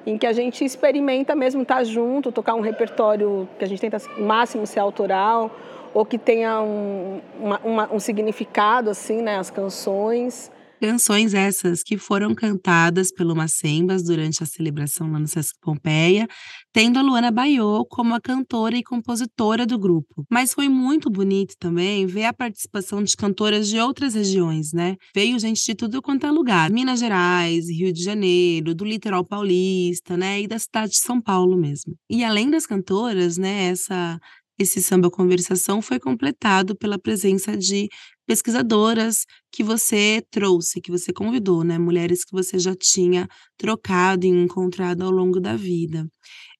em 0.09 0.17
que 0.17 0.25
a 0.25 0.33
gente 0.33 0.65
experimenta 0.65 1.35
mesmo 1.35 1.61
estar 1.61 1.83
junto, 1.83 2.31
tocar 2.31 2.55
um 2.55 2.61
repertório 2.61 3.47
que 3.59 3.63
a 3.63 3.67
gente 3.67 3.79
tenta 3.79 3.97
o 4.17 4.23
máximo 4.23 4.65
ser 4.65 4.79
autoral 4.79 5.51
ou 5.93 6.03
que 6.03 6.17
tenha 6.17 6.59
um, 6.61 7.21
uma, 7.39 7.59
uma, 7.63 7.93
um 7.93 7.99
significado 7.99 8.89
assim, 8.89 9.21
né, 9.21 9.37
as 9.37 9.51
canções. 9.51 10.51
Canções 10.79 11.33
essas 11.33 11.83
que 11.83 11.97
foram 11.97 12.33
cantadas 12.33 13.11
pelo 13.11 13.35
Macembas 13.35 14.01
durante 14.01 14.41
a 14.41 14.45
celebração 14.45 15.11
lá 15.11 15.19
no 15.19 15.27
Sesc 15.27 15.59
Pompeia, 15.59 16.25
tendo 16.71 16.97
a 16.97 17.01
Luana 17.01 17.29
Baiô 17.31 17.85
como 17.85 18.15
a 18.15 18.21
cantora 18.21 18.77
e 18.77 18.83
compositora 18.83 19.65
do 19.65 19.77
grupo. 19.77 20.25
Mas 20.31 20.53
foi 20.53 20.69
muito 20.69 21.09
bonito 21.09 21.55
também 21.59 22.05
ver 22.05 22.23
a 22.23 22.33
participação 22.33 23.03
de 23.03 23.13
cantoras 23.17 23.67
de 23.67 23.77
outras 23.77 24.13
regiões, 24.13 24.71
né? 24.71 24.95
Veio 25.13 25.37
gente 25.37 25.65
de 25.65 25.75
tudo 25.75 26.01
quanto 26.01 26.25
é 26.25 26.31
lugar, 26.31 26.71
Minas 26.71 27.01
Gerais, 27.01 27.69
Rio 27.69 27.91
de 27.91 28.01
Janeiro, 28.01 28.73
do 28.73 28.85
litoral 28.85 29.25
paulista, 29.25 30.15
né, 30.15 30.41
e 30.41 30.47
da 30.47 30.57
cidade 30.57 30.93
de 30.93 30.99
São 30.99 31.21
Paulo 31.21 31.57
mesmo. 31.57 31.93
E 32.09 32.23
além 32.23 32.49
das 32.49 32.65
cantoras, 32.65 33.37
né, 33.37 33.65
essa 33.65 34.17
esse 34.59 34.81
samba 34.81 35.09
conversação 35.09 35.81
foi 35.81 35.99
completado 35.99 36.75
pela 36.75 36.99
presença 36.99 37.55
de 37.55 37.87
pesquisadoras 38.27 39.25
que 39.51 39.63
você 39.63 40.21
trouxe, 40.29 40.81
que 40.81 40.91
você 40.91 41.13
convidou, 41.13 41.63
né? 41.63 41.79
Mulheres 41.79 42.25
que 42.25 42.33
você 42.33 42.59
já 42.59 42.75
tinha 42.75 43.27
trocado 43.57 44.25
e 44.25 44.29
encontrado 44.29 45.03
ao 45.03 45.11
longo 45.11 45.39
da 45.39 45.55
vida. 45.55 46.05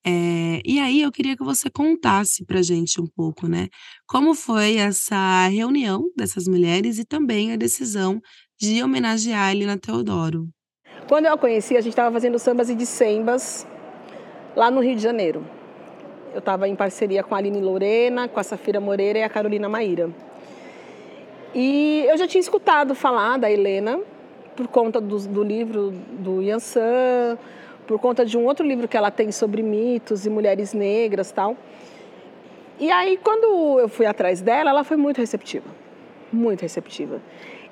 É, 0.06 0.62
e 0.66 0.80
aí 0.80 1.02
eu 1.02 1.12
queria 1.12 1.36
que 1.36 1.44
você 1.44 1.70
contasse 1.70 2.46
para 2.46 2.62
gente 2.62 3.02
um 3.02 3.06
pouco, 3.06 3.48
né? 3.48 3.68
Como 4.08 4.34
foi 4.34 4.78
essa 4.78 5.48
reunião 5.50 6.10
dessas 6.16 6.48
mulheres 6.48 6.98
e 6.98 7.06
também 7.06 7.52
a 7.52 7.58
decisão 7.58 8.22
de 8.58 8.82
homenagear 8.82 9.50
a 9.50 9.52
Helena 9.52 9.78
Teodoro. 9.78 10.48
Quando 11.08 11.26
eu 11.26 11.34
a 11.34 11.38
conheci, 11.38 11.76
a 11.76 11.82
gente 11.82 11.92
estava 11.92 12.14
fazendo 12.14 12.40
sambas 12.40 12.70
e 12.70 12.76
dissembas 12.76 13.68
lá 14.56 14.72
no 14.72 14.80
Rio 14.80 14.96
de 14.96 15.02
Janeiro. 15.02 15.59
Eu 16.34 16.40
estava 16.40 16.68
em 16.68 16.76
parceria 16.76 17.24
com 17.24 17.34
a 17.34 17.38
Aline 17.40 17.60
Lorena, 17.60 18.28
com 18.28 18.40
a 18.40 18.44
Safira 18.44 18.80
Moreira 18.80 19.20
e 19.20 19.24
a 19.24 19.30
Carolina 19.30 19.68
Maíra. 19.68 20.10
E 21.56 22.06
eu 22.08 22.18
já 22.18 22.28
tinha 22.28 22.40
escutado 22.40 22.94
falar 22.94 23.38
da 23.38 23.50
Helena 23.50 24.00
por 24.56 24.68
conta 24.68 25.02
do, 25.02 25.18
do 25.18 25.44
livro 25.44 25.92
do 26.20 26.42
Yansan, 26.42 27.38
por 27.88 27.98
conta 28.00 28.24
de 28.24 28.38
um 28.38 28.46
outro 28.46 28.66
livro 28.66 28.88
que 28.88 28.96
ela 28.96 29.10
tem 29.10 29.32
sobre 29.32 29.64
mitos 29.64 30.26
e 30.26 30.30
mulheres 30.30 30.74
negras 30.74 31.32
tal. 31.32 31.58
E 32.80 32.92
aí, 32.92 33.18
quando 33.18 33.80
eu 33.80 33.90
fui 33.90 34.06
atrás 34.06 34.42
dela, 34.42 34.70
ela 34.70 34.84
foi 34.84 34.96
muito 34.96 35.18
receptiva. 35.18 35.66
Muito 36.32 36.62
receptiva. 36.62 37.20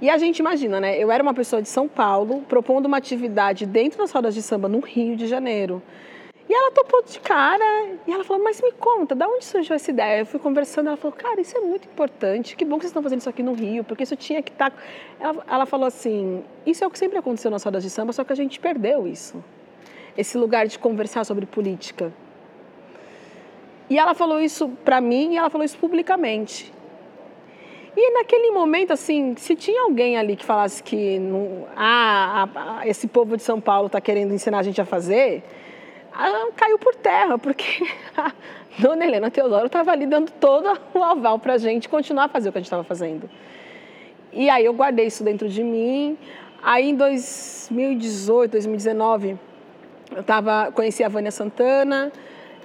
E 0.02 0.10
a 0.10 0.18
gente 0.18 0.40
imagina, 0.40 0.80
né? 0.80 0.98
Eu 0.98 1.12
era 1.12 1.22
uma 1.22 1.34
pessoa 1.34 1.62
de 1.62 1.70
São 1.70 1.88
Paulo, 1.88 2.44
propondo 2.50 2.88
uma 2.88 2.98
atividade 2.98 3.66
dentro 3.66 4.00
das 4.00 4.12
rodas 4.12 4.34
de 4.34 4.42
samba 4.42 4.68
no 4.68 4.80
Rio 4.80 5.16
de 5.16 5.28
Janeiro. 5.28 5.82
E 6.50 6.54
ela 6.54 6.72
topou 6.72 7.04
de 7.04 7.20
cara 7.20 7.90
e 8.08 8.12
ela 8.12 8.24
falou: 8.24 8.42
Mas 8.42 8.62
me 8.62 8.72
conta, 8.72 9.14
da 9.14 9.28
onde 9.28 9.44
surgiu 9.44 9.76
essa 9.76 9.92
ideia? 9.92 10.20
Eu 10.22 10.26
fui 10.26 10.40
conversando, 10.40 10.88
ela 10.88 10.98
falou: 10.98 11.16
Cara, 11.16 11.42
isso 11.42 11.58
é 11.58 11.60
muito 11.60 11.88
importante. 11.88 12.56
Que 12.56 12.64
bom 12.64 12.78
que 12.78 12.84
vocês 12.84 12.92
estão 12.92 13.04
fazendo 13.04 13.20
isso 13.20 13.30
aqui 13.30 13.44
no 13.44 13.54
Rio, 13.54 13.84
porque 13.84 14.04
isso 14.04 14.16
tinha 14.16 14.42
que 14.42 14.52
estar. 14.52 14.72
Tá... 14.72 14.78
Ela, 15.20 15.44
ela 15.50 15.66
falou 15.66 15.86
assim: 15.86 16.44
Isso 16.66 16.84
é 16.84 16.88
o 16.88 16.90
que 16.90 16.98
sempre 16.98 17.18
aconteceu 17.18 17.52
nas 17.52 17.64
rodas 17.64 17.84
de 17.84 17.90
samba, 17.90 18.14
só 18.14 18.24
que 18.24 18.32
a 18.32 18.36
gente 18.36 18.60
perdeu 18.60 19.06
isso. 19.06 19.44
Esse 20.18 20.38
lugar 20.38 20.68
de 20.68 20.80
conversar 20.80 21.26
sobre 21.26 21.46
política. 21.46 22.14
E 23.90 23.98
ela 23.98 24.14
falou 24.14 24.40
isso 24.40 24.70
para 24.84 25.00
mim 25.02 25.34
e 25.34 25.38
ela 25.38 25.50
falou 25.50 25.64
isso 25.64 25.78
publicamente. 25.78 26.74
E 27.96 28.12
naquele 28.12 28.52
momento, 28.52 28.94
assim, 28.94 29.36
se 29.38 29.56
tinha 29.56 29.82
alguém 29.82 30.18
ali 30.18 30.36
que 30.36 30.46
falasse 30.46 30.84
que 30.84 31.18
não, 31.18 31.66
ah, 31.76 32.82
esse 32.86 33.08
povo 33.08 33.36
de 33.36 33.42
São 33.42 33.60
Paulo 33.60 33.88
está 33.88 34.00
querendo 34.00 34.34
ensinar 34.34 34.60
a 34.60 34.64
gente 34.64 34.80
a 34.80 34.86
fazer, 34.86 35.44
caiu 36.56 36.80
por 36.80 36.96
terra, 36.96 37.38
porque 37.38 37.86
a 38.18 38.32
dona 38.80 39.06
Helena 39.06 39.30
Teodoro 39.30 39.68
estava 39.68 39.92
ali 39.92 40.06
dando 40.06 40.32
todo 40.32 40.78
o 40.94 41.04
aval 41.04 41.40
para 41.40 41.54
a 41.54 41.58
gente 41.58 41.88
continuar 41.88 42.26
a 42.26 42.30
fazer 42.30 42.50
o 42.50 42.52
que 42.52 42.58
a 42.58 42.62
gente 42.62 42.68
estava 42.68 42.84
fazendo. 42.84 43.30
E 44.34 44.50
aí 44.50 44.66
eu 44.66 44.74
guardei 44.74 45.08
isso 45.08 45.24
dentro 45.24 45.48
de 45.48 45.64
mim. 45.64 46.18
Aí 46.62 46.90
em 46.90 46.96
2018, 46.96 48.52
2019, 48.52 49.38
eu 50.16 50.24
tava, 50.24 50.72
conheci 50.72 51.04
a 51.04 51.10
Vânia 51.10 51.32
Santana, 51.32 52.12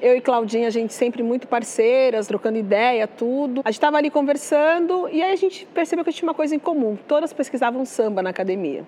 eu 0.01 0.17
e 0.17 0.21
Claudinha, 0.21 0.67
a 0.67 0.71
gente 0.71 0.93
sempre 0.93 1.23
muito 1.23 1.47
parceiras, 1.47 2.27
trocando 2.27 2.59
ideia, 2.59 3.07
tudo. 3.07 3.61
A 3.65 3.69
gente 3.69 3.79
estava 3.79 3.99
ali 3.99 4.11
conversando 4.11 5.09
e 5.11 5.23
aí 5.23 5.33
a 5.33 5.37
gente 5.37 5.67
percebeu 5.67 6.05
que 6.05 6.13
tinha 6.13 6.29
uma 6.29 6.35
coisa 6.35 6.55
em 6.57 6.59
comum. 6.59 6.97
Todas 7.07 7.33
pesquisavam 7.33 7.85
samba 7.85 8.23
na 8.23 8.31
academia. 8.31 8.85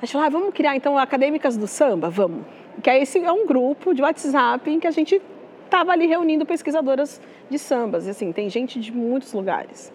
A 0.00 0.04
gente 0.04 0.12
falou, 0.12 0.26
ah, 0.26 0.30
vamos 0.30 0.54
criar 0.54 0.74
então 0.76 0.98
acadêmicas 0.98 1.56
do 1.56 1.66
samba? 1.66 2.10
Vamos 2.10 2.44
que 2.82 2.90
é 2.90 3.02
esse 3.02 3.18
é 3.18 3.32
um 3.32 3.46
grupo 3.46 3.94
de 3.94 4.02
WhatsApp 4.02 4.70
em 4.70 4.78
que 4.80 4.86
a 4.86 4.90
gente 4.90 5.20
estava 5.64 5.92
ali 5.92 6.06
reunindo 6.06 6.46
pesquisadoras 6.46 7.20
de 7.50 7.58
sambas, 7.58 8.06
e 8.06 8.10
assim, 8.10 8.32
tem 8.32 8.48
gente 8.48 8.80
de 8.80 8.92
muitos 8.92 9.32
lugares. 9.32 9.92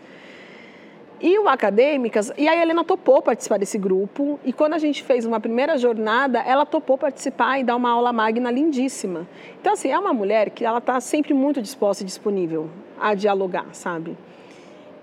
E 1.21 1.39
o 1.39 1.47
Acadêmicas, 1.47 2.33
e 2.37 2.49
a 2.49 2.61
Helena 2.61 2.83
topou 2.83 3.21
participar 3.21 3.57
desse 3.57 3.77
grupo, 3.77 4.39
e 4.43 4.51
quando 4.51 4.73
a 4.73 4.77
gente 4.77 5.03
fez 5.03 5.25
uma 5.25 5.39
primeira 5.39 5.77
jornada, 5.77 6.39
ela 6.39 6.65
topou 6.65 6.97
participar 6.97 7.59
e 7.59 7.63
dar 7.63 7.77
uma 7.77 7.91
aula 7.91 8.11
magna 8.11 8.51
lindíssima. 8.51 9.25
Então, 9.61 9.73
assim, 9.73 9.89
é 9.89 9.97
uma 9.97 10.13
mulher 10.13 10.49
que 10.49 10.65
ela 10.65 10.79
está 10.79 10.99
sempre 10.99 11.33
muito 11.33 11.61
disposta 11.61 12.03
e 12.03 12.05
disponível 12.05 12.69
a 12.99 13.13
dialogar, 13.13 13.67
sabe? 13.71 14.17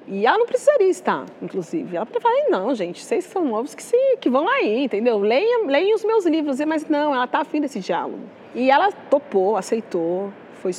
E 0.07 0.27
ela 0.27 0.39
não 0.39 0.47
precisaria 0.47 0.89
estar, 0.89 1.25
inclusive. 1.41 1.97
Ela 1.97 2.07
poderia 2.07 2.23
falar, 2.23 2.51
não, 2.51 2.75
gente, 2.75 3.03
vocês 3.03 3.25
são 3.25 3.45
novos 3.45 3.75
que, 3.75 3.83
se, 3.83 3.97
que 4.21 4.29
vão 4.29 4.49
aí, 4.49 4.85
entendeu? 4.85 5.19
Leiam, 5.19 5.67
leiam 5.67 5.95
os 5.95 6.05
meus 6.05 6.27
livros. 6.27 6.59
Mas 6.61 6.89
não, 6.89 7.15
ela 7.15 7.25
está 7.25 7.41
afim 7.41 7.61
desse 7.61 7.81
diálogo. 7.81 8.19
E 8.55 8.71
ela 8.71 8.91
topou, 8.93 9.57
aceitou, 9.57 10.33
Foi 10.55 10.73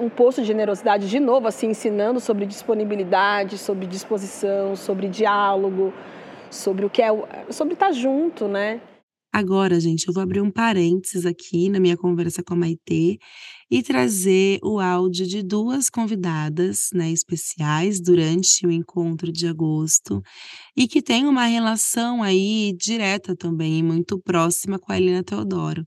um 0.00 0.08
posto 0.08 0.40
de 0.40 0.46
generosidade 0.46 1.08
de 1.08 1.20
novo, 1.20 1.46
assim, 1.46 1.68
ensinando 1.68 2.18
sobre 2.20 2.46
disponibilidade, 2.46 3.58
sobre 3.58 3.86
disposição, 3.86 4.74
sobre 4.74 5.08
diálogo, 5.08 5.92
sobre 6.50 6.86
o 6.86 6.90
que 6.90 7.02
é, 7.02 7.10
sobre 7.50 7.74
estar 7.74 7.92
junto, 7.92 8.48
né? 8.48 8.80
Agora, 9.36 9.80
gente, 9.80 10.06
eu 10.06 10.14
vou 10.14 10.22
abrir 10.22 10.40
um 10.40 10.50
parênteses 10.50 11.26
aqui 11.26 11.68
na 11.68 11.80
minha 11.80 11.96
conversa 11.96 12.40
com 12.40 12.54
a 12.54 12.56
Maitê 12.56 13.18
e 13.68 13.82
trazer 13.82 14.60
o 14.62 14.78
áudio 14.78 15.26
de 15.26 15.42
duas 15.42 15.90
convidadas, 15.90 16.90
né, 16.94 17.10
especiais 17.10 18.00
durante 18.00 18.64
o 18.64 18.70
encontro 18.70 19.32
de 19.32 19.48
agosto 19.48 20.22
e 20.76 20.86
que 20.86 21.02
tem 21.02 21.26
uma 21.26 21.46
relação 21.46 22.22
aí 22.22 22.76
direta 22.78 23.34
também, 23.34 23.82
muito 23.82 24.20
próxima 24.20 24.78
com 24.78 24.92
a 24.92 24.98
Helena 24.98 25.24
Teodoro. 25.24 25.84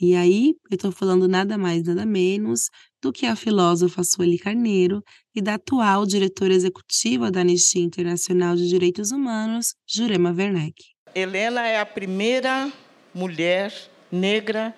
E 0.00 0.14
aí, 0.14 0.54
eu 0.70 0.76
estou 0.76 0.90
falando 0.90 1.28
nada 1.28 1.58
mais, 1.58 1.82
nada 1.82 2.06
menos 2.06 2.70
do 3.02 3.12
que 3.12 3.26
a 3.26 3.36
filósofa 3.36 4.02
Sueli 4.02 4.38
Carneiro 4.38 5.02
e 5.34 5.42
da 5.42 5.56
atual 5.56 6.06
diretora 6.06 6.54
executiva 6.54 7.30
da 7.30 7.42
Anistia 7.42 7.82
Internacional 7.82 8.56
de 8.56 8.66
Direitos 8.66 9.10
Humanos, 9.10 9.74
Jurema 9.86 10.32
Werneck. 10.32 10.97
Helena 11.14 11.66
é 11.66 11.78
a 11.78 11.86
primeira 11.86 12.70
mulher 13.14 13.72
negra 14.10 14.74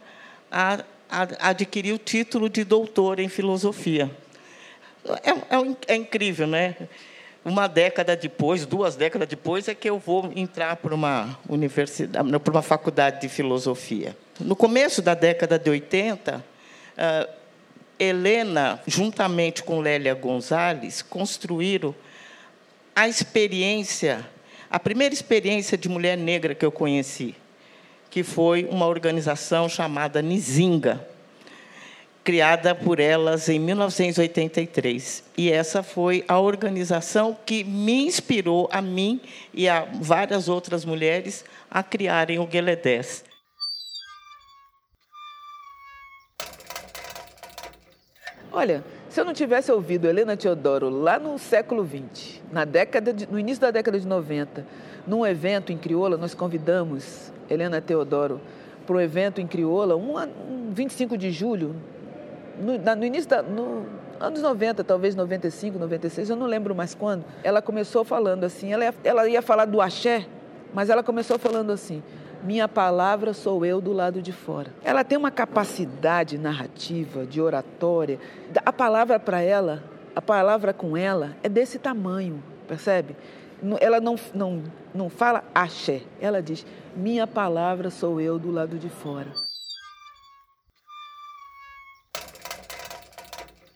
a, 0.51 0.85
a 1.09 1.49
adquirir 1.51 1.93
o 1.93 1.99
título 1.99 2.49
de 2.49 2.65
doutora 2.65 3.23
em 3.23 3.29
filosofia. 3.29 4.11
É, 5.23 5.31
é, 5.31 5.77
é, 5.89 5.97
incrível, 5.97 6.47
né? 6.47 6.77
Uma 7.45 7.67
década 7.67 8.15
depois, 8.15 8.67
duas 8.67 8.97
décadas 8.97 9.27
depois, 9.27 9.67
é 9.67 9.75
que 9.75 9.89
eu 9.89 9.99
vou 9.99 10.31
entrar 10.37 10.77
para 10.77 10.95
uma 10.95 11.39
universidade, 11.49 12.39
para 12.39 12.53
uma 12.53 12.63
faculdade 12.63 13.23
de 13.23 13.29
filosofia. 13.29 14.15
No 14.39 14.55
começo 14.55 15.01
da 15.01 15.15
década 15.15 15.59
de 15.59 15.71
80, 15.71 16.37
uh, 16.37 17.41
Helena, 17.99 18.81
juntamente 18.87 19.63
com 19.63 19.81
Lélia 19.81 20.15
Gonzalez, 20.15 21.01
construíram 21.01 21.95
a 22.95 23.09
experiência 23.09 24.27
a 24.71 24.79
primeira 24.79 25.13
experiência 25.13 25.77
de 25.77 25.89
mulher 25.89 26.17
negra 26.17 26.55
que 26.55 26.65
eu 26.65 26.71
conheci, 26.71 27.35
que 28.09 28.23
foi 28.23 28.69
uma 28.71 28.87
organização 28.87 29.69
chamada 29.69 30.23
Nizinga, 30.23 31.05
criada 32.23 32.73
por 32.73 33.01
elas 33.01 33.49
em 33.49 33.59
1983. 33.59 35.25
E 35.37 35.51
essa 35.51 35.83
foi 35.83 36.25
a 36.29 36.39
organização 36.39 37.37
que 37.45 37.65
me 37.65 38.07
inspirou 38.07 38.69
a 38.71 38.81
mim 38.81 39.21
e 39.53 39.69
a 39.69 39.89
várias 40.01 40.49
outras 40.49 40.85
mulheres 40.85 41.45
a 41.69 41.83
criarem 41.83 42.39
o 42.39 42.47
Gueledés. 42.47 43.25
Olha, 48.53 48.85
se 49.11 49.21
eu 49.21 49.25
não 49.25 49.33
tivesse 49.35 49.73
ouvido 49.73 50.07
Helena 50.07 50.37
Teodoro 50.37 50.89
lá 50.89 51.19
no 51.19 51.37
século 51.37 51.85
XX, 51.85 52.41
na 52.53 52.65
década 52.65 53.13
de, 53.13 53.29
no 53.29 53.41
início 53.41 53.61
da 53.61 53.73
década 53.73 53.99
de 53.99 54.07
90, 54.07 54.65
num 55.05 55.27
evento 55.27 55.73
em 55.73 55.77
Crioula, 55.77 56.17
nós 56.17 56.33
convidamos 56.33 57.33
Helena 57.51 57.81
Teodoro 57.81 58.41
para 58.87 58.97
um 58.97 59.01
evento 59.01 59.41
em 59.41 59.49
Crioula, 59.49 59.97
um, 59.97 60.17
um 60.17 60.71
25 60.73 61.19
de 61.19 61.33
julho, 61.33 61.75
no, 62.57 62.79
no 62.95 63.05
início 63.05 63.29
da. 63.29 63.43
No, 63.43 63.85
anos 64.21 64.43
90, 64.43 64.85
talvez 64.85 65.17
95, 65.17 65.77
96, 65.77 66.31
eu 66.31 66.37
não 66.37 66.47
lembro 66.47 66.73
mais 66.73 66.95
quando. 66.95 67.25
Ela 67.43 67.61
começou 67.61 68.05
falando 68.05 68.45
assim, 68.45 68.73
ela 68.73 68.85
ia, 68.85 68.95
ela 69.03 69.29
ia 69.29 69.43
falar 69.43 69.65
do 69.65 69.81
axé, 69.81 70.25
mas 70.73 70.89
ela 70.89 71.03
começou 71.03 71.37
falando 71.37 71.73
assim: 71.73 72.01
minha 72.43 72.67
palavra 72.69 73.33
sou 73.33 73.65
eu 73.65 73.81
do 73.81 73.93
lado 73.93 74.23
de 74.23 74.33
fora. 74.33 74.73
Ela 74.83 75.05
tem 75.05 75.19
uma 75.19 75.31
capacidade 75.31 76.39
narrativa, 76.39 77.27
de 77.27 77.41
oratória. 77.41 78.19
A 78.65 78.73
palavra 78.73 79.19
para 79.19 79.41
ela, 79.41 79.83
a 80.15 80.23
palavra 80.23 80.73
com 80.73 80.97
ela 80.97 81.37
é 81.43 81.49
desse 81.49 81.79
tamanho, 81.79 82.43
percebe? 82.67 83.17
Ela 83.81 84.01
não, 84.01 84.17
não, 84.35 84.63
não 84.95 85.11
fala 85.11 85.45
axé, 85.55 86.03
ela 86.21 86.43
diz: 86.43 86.65
minha 86.97 87.27
palavra 87.27 87.91
sou 87.91 88.21
eu 88.21 88.39
do 88.39 88.51
lado 88.51 88.79
de 88.79 88.89
fora. 88.89 89.33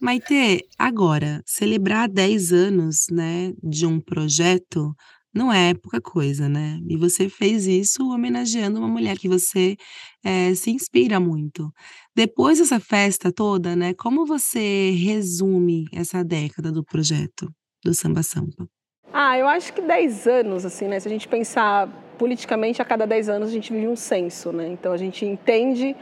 Maite, 0.00 0.66
agora, 0.78 1.42
celebrar 1.46 2.08
10 2.10 2.52
anos 2.52 3.06
né, 3.10 3.54
de 3.62 3.86
um 3.86 3.98
projeto 3.98 4.94
não 5.34 5.52
é 5.52 5.74
pouca 5.74 6.00
coisa, 6.00 6.48
né. 6.48 6.78
E 6.88 6.96
você 6.96 7.28
fez 7.28 7.66
isso 7.66 8.08
homenageando 8.10 8.78
uma 8.78 8.88
mulher 8.88 9.18
que 9.18 9.28
você, 9.28 9.76
eh, 10.24 10.54
se 10.54 10.70
inspira 10.70 11.18
muito. 11.20 11.70
Depois 12.14 12.58
dessa 12.58 12.78
festa 12.80 13.32
toda, 13.32 13.74
né, 13.76 13.94
como 13.94 14.24
você 14.26 14.90
resume 14.92 15.86
essa 15.92 16.22
década 16.24 16.70
do 16.72 16.84
projeto 16.84 17.48
do 17.84 17.92
Samba 17.94 18.22
Sampa? 18.22 18.66
Ah, 19.12 19.38
eu 19.38 19.46
acho 19.48 19.72
que 19.72 19.80
10 19.80 20.26
anos, 20.26 20.64
assim, 20.64 20.88
né, 20.88 20.98
se 21.00 21.08
a 21.08 21.10
gente 21.10 21.28
pensar 21.28 21.88
politicamente, 22.18 22.80
a 22.80 22.84
cada 22.84 23.06
10 23.06 23.28
anos 23.28 23.48
a 23.48 23.52
gente 23.52 23.72
vive 23.72 23.88
um 23.88 23.96
censo, 23.96 24.52
né, 24.52 24.68
então 24.68 24.92
a 24.92 24.96
gente 24.96 25.24
entende 25.26 25.96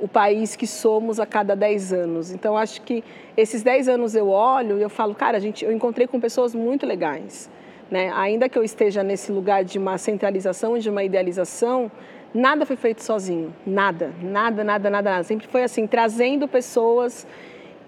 o 0.00 0.08
país 0.08 0.56
que 0.56 0.66
somos 0.66 1.20
a 1.20 1.26
cada 1.26 1.54
10 1.54 1.92
anos. 1.92 2.30
Então 2.32 2.56
acho 2.56 2.80
que 2.82 3.04
esses 3.36 3.62
10 3.62 3.88
anos 3.88 4.14
eu 4.14 4.28
olho 4.28 4.78
e 4.78 4.82
eu 4.82 4.88
falo: 4.90 5.14
"Cara, 5.14 5.36
a 5.36 5.40
gente 5.40 5.64
eu 5.64 5.72
encontrei 5.72 6.06
com 6.06 6.18
pessoas 6.20 6.54
muito 6.54 6.86
legais". 6.86 7.50
Né? 7.90 8.12
Ainda 8.14 8.48
que 8.48 8.58
eu 8.58 8.62
esteja 8.62 9.02
nesse 9.02 9.32
lugar 9.32 9.64
de 9.64 9.78
uma 9.78 9.98
centralização, 9.98 10.78
de 10.78 10.88
uma 10.88 11.02
idealização, 11.02 11.90
nada 12.32 12.64
foi 12.64 12.76
feito 12.76 13.02
sozinho. 13.02 13.54
Nada, 13.66 14.12
nada, 14.22 14.62
nada, 14.62 14.90
nada, 14.90 15.10
nada. 15.10 15.24
Sempre 15.24 15.46
foi 15.48 15.64
assim, 15.64 15.86
trazendo 15.86 16.46
pessoas 16.46 17.26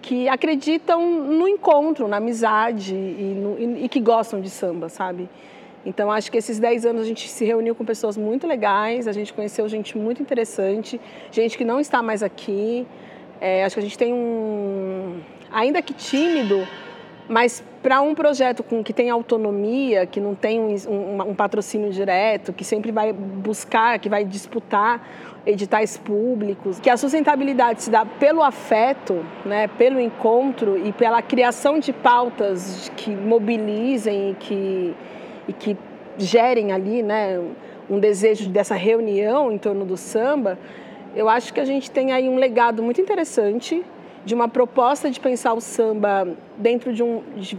que 0.01 0.29
acreditam 0.29 1.07
no 1.23 1.47
encontro, 1.47 2.09
na 2.09 2.17
amizade 2.17 2.95
e, 2.95 3.37
no, 3.41 3.59
e, 3.59 3.85
e 3.85 3.88
que 3.88 4.01
gostam 4.01 4.41
de 4.41 4.51
samba, 4.51 4.88
sabe? 4.88 5.29
Então, 5.87 6.11
acho 6.11 6.31
que 6.31 6.38
esses 6.38 6.59
10 6.59 6.87
anos 6.87 7.03
a 7.03 7.05
gente 7.05 7.29
se 7.29 7.45
reuniu 7.45 7.75
com 7.75 7.85
pessoas 7.85 8.17
muito 8.17 8.47
legais, 8.47 9.09
a 9.09 9.12
gente 9.12 9.33
conheceu 9.33 9.69
gente 9.69 9.97
muito 9.97 10.23
interessante, 10.23 11.01
gente 11.31 11.57
que 11.57 11.65
não 11.65 11.81
está 11.81 12.03
mais 12.03 12.23
aqui. 12.23 12.87
É, 13.41 13.65
acho 13.65 13.75
que 13.75 13.81
a 13.81 13.83
gente 13.83 13.99
tem 13.99 14.12
um. 14.12 15.21
Ainda 15.51 15.83
que 15.83 15.93
tímido, 15.93 16.67
mas 17.28 17.62
para 17.82 18.00
um 18.00 18.14
projeto 18.14 18.62
com, 18.62 18.82
que 18.82 18.92
tem 18.92 19.11
autonomia, 19.11 20.06
que 20.06 20.20
não 20.20 20.35
tem 20.35 20.61
um, 20.61 20.74
um, 20.88 21.30
um, 21.30 21.35
patrocínio 21.35 21.90
direto, 21.90 22.52
que 22.52 22.64
sempre 22.64 22.92
vai 22.92 23.12
buscar, 23.12 23.98
que 23.98 24.08
vai 24.08 24.24
disputar 24.24 25.06
editais 25.44 25.96
públicos, 25.96 26.78
que 26.78 26.88
a 26.88 26.96
sustentabilidade 26.96 27.82
se 27.82 27.90
dá 27.90 28.06
pelo 28.06 28.42
afeto, 28.42 29.24
né, 29.44 29.66
pelo 29.66 30.00
encontro 30.00 30.78
e 30.78 30.92
pela 30.92 31.20
criação 31.20 31.78
de 31.78 31.92
pautas 31.92 32.90
que 32.96 33.11
mobilizem 33.11 34.30
e 34.30 34.35
que, 34.35 34.94
e 35.48 35.52
que 35.52 35.76
gerem 36.16 36.70
ali 36.70 37.02
né, 37.02 37.40
um 37.90 37.98
desejo 37.98 38.48
dessa 38.48 38.76
reunião 38.76 39.50
em 39.50 39.58
torno 39.58 39.85
do 39.85 39.96
samba, 39.96 40.58
eu 41.14 41.28
acho 41.28 41.52
que 41.52 41.61
a 41.61 41.64
gente 41.64 41.90
tem 41.90 42.12
aí 42.12 42.28
um 42.28 42.37
legado 42.37 42.82
muito 42.82 43.00
interessante 43.00 43.85
de 44.24 44.35
uma 44.35 44.48
proposta 44.48 45.11
de 45.11 45.18
pensar 45.18 45.52
o 45.52 45.61
samba 45.61 46.28
dentro 46.56 46.92
de, 46.92 47.02
um, 47.02 47.22
de, 47.37 47.58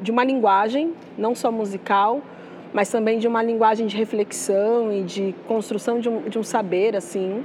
de 0.00 0.10
uma 0.10 0.24
linguagem, 0.24 0.92
não 1.16 1.34
só 1.34 1.52
musical, 1.52 2.20
mas 2.72 2.90
também 2.90 3.18
de 3.18 3.26
uma 3.26 3.42
linguagem 3.42 3.86
de 3.86 3.96
reflexão 3.96 4.92
e 4.92 5.02
de 5.02 5.34
construção 5.46 6.00
de 6.00 6.08
um, 6.08 6.22
de 6.22 6.38
um 6.38 6.42
saber, 6.42 6.96
assim. 6.96 7.44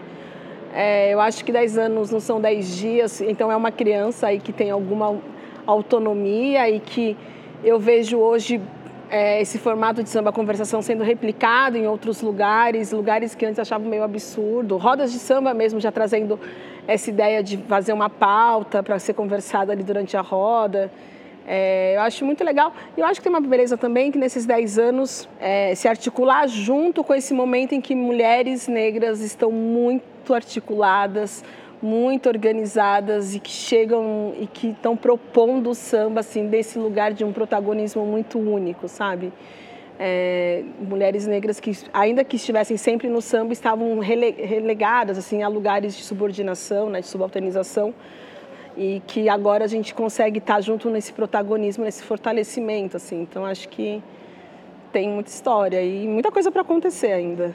É, 0.74 1.14
eu 1.14 1.20
acho 1.20 1.46
que 1.46 1.52
10 1.52 1.78
anos 1.78 2.12
não 2.12 2.20
são 2.20 2.42
10 2.42 2.78
dias, 2.78 3.22
então 3.22 3.52
é 3.52 3.56
uma 3.56 3.72
criança 3.72 4.28
aí 4.28 4.40
que 4.40 4.52
tem 4.52 4.72
alguma 4.72 5.18
autonomia 5.66 6.70
e 6.70 6.80
que 6.80 7.16
eu 7.64 7.80
vejo 7.80 8.18
hoje 8.18 8.60
é, 9.14 9.40
esse 9.40 9.60
formato 9.60 10.02
de 10.02 10.10
samba 10.10 10.32
conversação 10.32 10.82
sendo 10.82 11.04
replicado 11.04 11.78
em 11.78 11.86
outros 11.86 12.20
lugares, 12.24 12.92
lugares 12.92 13.36
que 13.36 13.46
antes 13.46 13.60
achavam 13.60 13.88
meio 13.88 14.02
absurdo, 14.02 14.76
rodas 14.76 15.12
de 15.12 15.20
samba 15.20 15.54
mesmo 15.54 15.80
já 15.80 15.92
trazendo 15.92 16.40
essa 16.88 17.12
ideia 17.12 17.44
de 17.44 17.58
fazer 17.58 17.94
uma 17.94 18.10
pauta 18.10 18.82
para 18.82 18.98
ser 18.98 19.14
conversada 19.14 19.72
ali 19.72 19.84
durante 19.84 20.18
a 20.18 20.22
roda. 20.22 20.92
É, 21.46 21.96
eu 21.96 22.02
acho 22.02 22.26
muito 22.26 22.44
legal. 22.44 22.74
E 22.98 23.02
eu 23.02 23.06
acho 23.06 23.20
que 23.20 23.26
tem 23.26 23.32
uma 23.32 23.40
beleza 23.40 23.78
também 23.78 24.12
que 24.12 24.18
nesses 24.18 24.48
10 24.48 24.80
anos 24.80 25.30
é, 25.40 25.76
se 25.76 25.88
articular 25.88 26.48
junto 26.48 27.04
com 27.04 27.14
esse 27.14 27.36
momento 27.36 27.74
em 27.74 27.82
que 27.82 27.94
mulheres 27.94 28.68
negras 28.68 29.22
estão 29.22 29.52
muito 29.52 30.34
articuladas, 30.34 31.44
muito 31.84 32.28
organizadas 32.30 33.36
e 33.36 33.40
que 33.40 33.52
chegam 33.52 34.34
e 34.40 34.48
que 34.48 34.70
estão 34.70 34.98
propondo 34.98 35.70
o 35.70 35.76
samba 35.76 36.22
assim 36.22 36.48
desse 36.48 36.80
lugar 36.80 37.14
de 37.14 37.24
um 37.24 37.32
protagonismo 37.32 38.06
muito 38.06 38.40
único, 38.40 38.88
sabe? 38.88 39.32
é, 40.00 40.64
mulheres 40.80 41.28
negras 41.28 41.60
que, 41.60 41.72
ainda 41.94 42.24
que 42.24 42.36
estivessem 42.36 42.78
sempre 42.78 43.08
no 43.08 43.22
samba, 43.22 43.54
estavam 43.54 44.00
relegadas 44.00 45.18
assim, 45.18 45.44
a 45.44 45.48
lugares 45.48 45.96
de 45.96 46.04
subordinação, 46.04 46.90
né, 46.90 47.02
de 47.02 47.08
subalternização, 47.08 47.94
e 48.76 49.02
que 49.06 49.30
agora 49.30 49.66
a 49.66 49.68
gente 49.68 49.94
consegue 49.94 50.40
estar 50.40 50.60
junto 50.62 50.90
nesse 50.90 51.14
protagonismo, 51.14 51.84
nesse 51.84 52.04
fortalecimento. 52.04 52.98
Assim. 52.98 53.22
Então, 53.22 53.46
acho 53.46 53.70
que 53.70 54.02
tem 54.92 55.10
muita 55.10 55.30
história 55.30 55.82
e 55.82 56.08
muita 56.08 56.32
coisa 56.32 56.52
para 56.52 56.62
acontecer 56.62 57.12
ainda. 57.12 57.54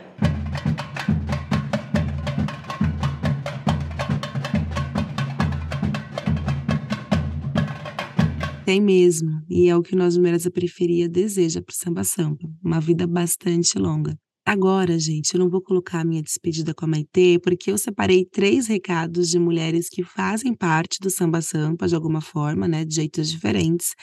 Tem 8.69 8.83
mesmo, 8.83 9.41
e 9.49 9.67
é 9.71 9.75
o 9.75 9.83
que 9.83 9.97
nós 9.97 10.19
mulheres 10.19 10.45
da 10.45 10.51
periferia 10.51 11.09
deseja 11.09 11.63
para 11.63 11.73
o 11.73 11.75
samba 11.75 12.05
sampa, 12.05 12.47
uma 12.63 12.79
vida 12.79 13.07
bastante 13.07 13.79
longa. 13.79 14.15
Agora, 14.45 14.99
gente, 14.99 15.33
eu 15.33 15.41
não 15.41 15.49
vou 15.49 15.63
colocar 15.63 16.01
a 16.01 16.05
minha 16.05 16.23
despedida 16.23 16.75
com 16.75 16.85
a 16.85 16.89
Maitê, 16.89 17.39
porque 17.43 17.71
eu 17.71 17.79
separei 17.79 18.27
três 18.27 18.67
recados 18.67 19.31
de 19.31 19.39
mulheres 19.39 19.89
que 19.89 20.03
fazem 20.03 20.55
parte 20.55 20.99
do 21.01 21.09
Samba 21.09 21.41
Sampa 21.41 21.89
de 21.89 21.95
alguma 21.95 22.21
forma, 22.21 22.69
né, 22.69 22.85
de 22.85 22.95
jeitos 22.95 23.31
diferentes, 23.31 23.95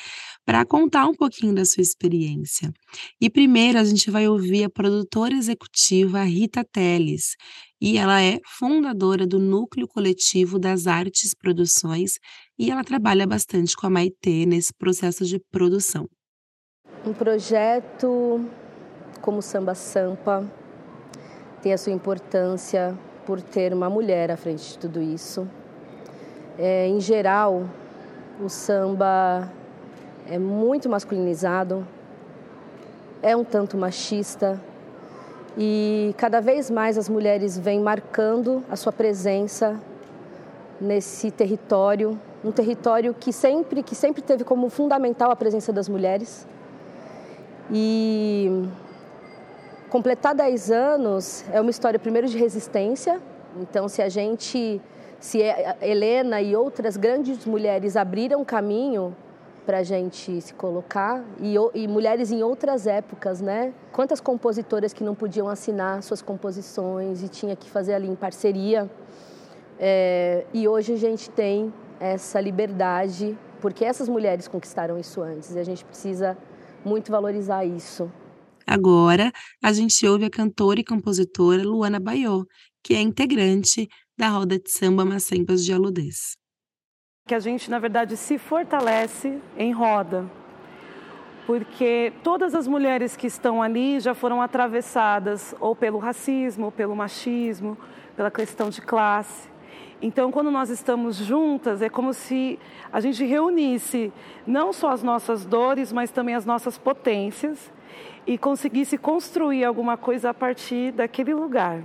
para 0.43 0.65
contar 0.65 1.08
um 1.08 1.13
pouquinho 1.13 1.54
da 1.54 1.63
sua 1.63 1.82
experiência. 1.82 2.73
E 3.21 3.30
primeiro 3.30 3.78
a 3.78 3.84
gente 3.84 4.10
vai 4.10 4.28
ouvir 4.28 4.63
a 4.63 4.69
produtora 4.69 5.36
executiva 5.36 6.23
Rita 6.23 6.63
Teles, 6.63 7.36
e 7.81 7.97
ela 7.97 8.21
é 8.21 8.39
fundadora 8.45 9.27
do 9.27 9.39
Núcleo 9.39 9.88
Coletivo 9.88 10.57
das 10.57 10.88
Artes 10.88 11.33
Produções, 11.33 12.19
e 12.57 12.71
ela 12.71 12.83
trabalha 12.83 13.27
bastante 13.27 13.75
com 13.75 13.88
a 13.88 13.89
Maitê 13.89 14.45
nesse 14.45 14.73
processo 14.73 15.25
de 15.25 15.39
produção. 15.51 16.07
Um 17.05 17.13
projeto 17.13 18.49
como 19.21 19.41
samba 19.41 19.75
sampa 19.75 20.49
tem 21.61 21.73
a 21.73 21.77
sua 21.77 21.91
importância 21.91 22.97
por 23.25 23.41
ter 23.41 23.73
uma 23.73 23.89
mulher 23.89 24.31
à 24.31 24.38
frente 24.38 24.73
de 24.73 24.77
tudo 24.77 25.01
isso. 25.01 25.47
É, 26.57 26.88
em 26.88 26.99
geral, 27.01 27.69
o 28.39 28.47
samba 28.47 29.51
é 30.27 30.38
muito 30.38 30.88
masculinizado, 30.88 31.85
é 33.21 33.35
um 33.35 33.43
tanto 33.43 33.77
machista 33.77 34.61
e 35.57 36.13
cada 36.17 36.41
vez 36.41 36.69
mais 36.69 36.97
as 36.97 37.07
mulheres 37.07 37.57
vêm 37.57 37.79
marcando 37.79 38.63
a 38.69 38.75
sua 38.75 38.91
presença 38.91 39.79
nesse 40.79 41.31
território, 41.31 42.19
um 42.43 42.51
território 42.51 43.13
que 43.13 43.31
sempre 43.31 43.81
que 43.81 43.95
sempre 43.95 44.21
teve 44.21 44.43
como 44.43 44.69
fundamental 44.69 45.31
a 45.31 45.35
presença 45.35 45.71
das 45.71 45.87
mulheres. 45.87 46.45
E 47.71 48.67
Completar 49.95 50.35
10 50.35 50.71
anos 50.71 51.45
é 51.53 51.61
uma 51.61 51.69
história, 51.69 51.97
primeiro, 51.97 52.27
de 52.27 52.37
resistência. 52.37 53.21
Então, 53.61 53.87
se 53.87 54.01
a 54.01 54.09
gente, 54.09 54.81
se 55.21 55.39
Helena 55.81 56.41
e 56.41 56.53
outras 56.53 56.97
grandes 56.97 57.45
mulheres 57.45 57.95
abriram 57.95 58.43
caminho 58.43 59.15
para 59.65 59.80
a 59.80 59.84
gente 59.84 60.39
se 60.41 60.54
colocar, 60.54 61.23
e, 61.41 61.56
e, 61.73 61.88
mulheres 61.88 62.32
em 62.32 62.43
outras 62.43 62.86
épocas, 62.86 63.41
né? 63.41 63.73
Quantas 63.91 64.21
compositoras 64.21 64.93
que 64.93 65.04
não 65.04 65.15
podiam 65.15 65.49
assinar 65.49 66.04
suas 66.04 66.21
composições 66.21 67.23
e 67.23 67.28
tinha 67.28 67.56
que 67.56 67.69
fazer 67.69 67.93
ali 67.93 68.08
em 68.08 68.15
parceria. 68.15 68.89
É, 69.80 70.45
e 70.54 70.67
hoje 70.67 70.93
a 70.93 70.97
gente 70.97 71.30
tem 71.30 71.73
essa 71.99 72.39
liberdade, 72.39 73.38
porque 73.60 73.84
essas 73.84 74.08
mulheres 74.08 74.47
conquistaram 74.47 74.97
isso 74.97 75.21
antes, 75.21 75.56
e 75.56 75.60
a 75.60 75.63
gente 75.63 75.84
precisa 75.84 76.38
muito 76.84 77.12
valorizar 77.12 77.65
isso. 77.65 78.10
Agora, 78.67 79.32
a 79.63 79.73
gente 79.73 80.08
ouve 80.08 80.25
a 80.25 80.30
cantora 80.30 80.80
e 80.80 80.84
compositora 80.84 81.63
Luana 81.63 81.99
Baiô, 81.99 82.45
que 82.84 82.93
é 82.93 83.01
integrante 83.01 83.88
da 84.17 84.30
roda 84.30 84.58
de 84.58 84.69
samba 84.71 85.04
Macempas 85.04 85.63
de 85.63 85.73
Aludez. 85.73 86.36
Que 87.27 87.33
a 87.33 87.39
gente, 87.39 87.71
na 87.71 87.79
verdade, 87.79 88.15
se 88.15 88.38
fortalece 88.38 89.39
em 89.57 89.71
roda, 89.71 90.27
porque 91.47 92.13
todas 92.21 92.53
as 92.53 92.67
mulheres 92.67 93.17
que 93.17 93.25
estão 93.25 93.63
ali 93.63 93.99
já 93.99 94.13
foram 94.13 94.43
atravessadas 94.43 95.55
ou 95.59 95.75
pelo 95.75 95.97
racismo, 95.97 96.65
ou 96.65 96.71
pelo 96.71 96.95
machismo, 96.95 97.75
pela 98.15 98.29
questão 98.29 98.69
de 98.69 98.79
classe. 98.79 99.49
Então, 99.99 100.31
quando 100.31 100.51
nós 100.51 100.69
estamos 100.69 101.15
juntas, 101.15 101.81
é 101.81 101.89
como 101.89 102.13
se 102.13 102.59
a 102.93 102.99
gente 102.99 103.25
reunisse 103.25 104.13
não 104.45 104.71
só 104.71 104.91
as 104.91 105.01
nossas 105.01 105.47
dores, 105.47 105.91
mas 105.91 106.11
também 106.11 106.35
as 106.35 106.45
nossas 106.45 106.77
potências 106.77 107.73
e 108.27 108.38
conseguisse 108.38 108.99
construir 108.99 109.65
alguma 109.65 109.97
coisa 109.97 110.29
a 110.29 110.33
partir 110.35 110.91
daquele 110.91 111.33
lugar. 111.33 111.81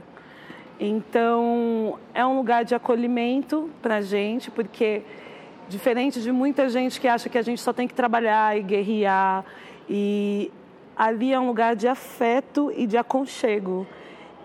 Então, 0.79 1.99
é 2.13 2.27
um 2.27 2.37
lugar 2.37 2.63
de 2.63 2.75
acolhimento 2.75 3.71
para 3.81 3.97
a 3.97 4.01
gente, 4.03 4.51
porque 4.51 5.03
diferente 5.71 6.21
de 6.21 6.33
muita 6.33 6.69
gente 6.69 7.01
que 7.01 7.07
acha 7.07 7.29
que 7.29 7.39
a 7.39 7.43
gente 7.43 7.61
só 7.61 7.73
tem 7.73 7.87
que 7.87 7.95
trabalhar 7.95 8.59
e 8.59 8.63
guerrear, 8.63 9.45
e 9.89 10.51
ali 10.97 11.33
é 11.33 11.39
um 11.41 11.47
lugar 11.47 11.77
de 11.77 11.87
afeto 11.87 12.73
e 12.77 12.87
de 12.87 12.99
aconchego, 12.99 13.87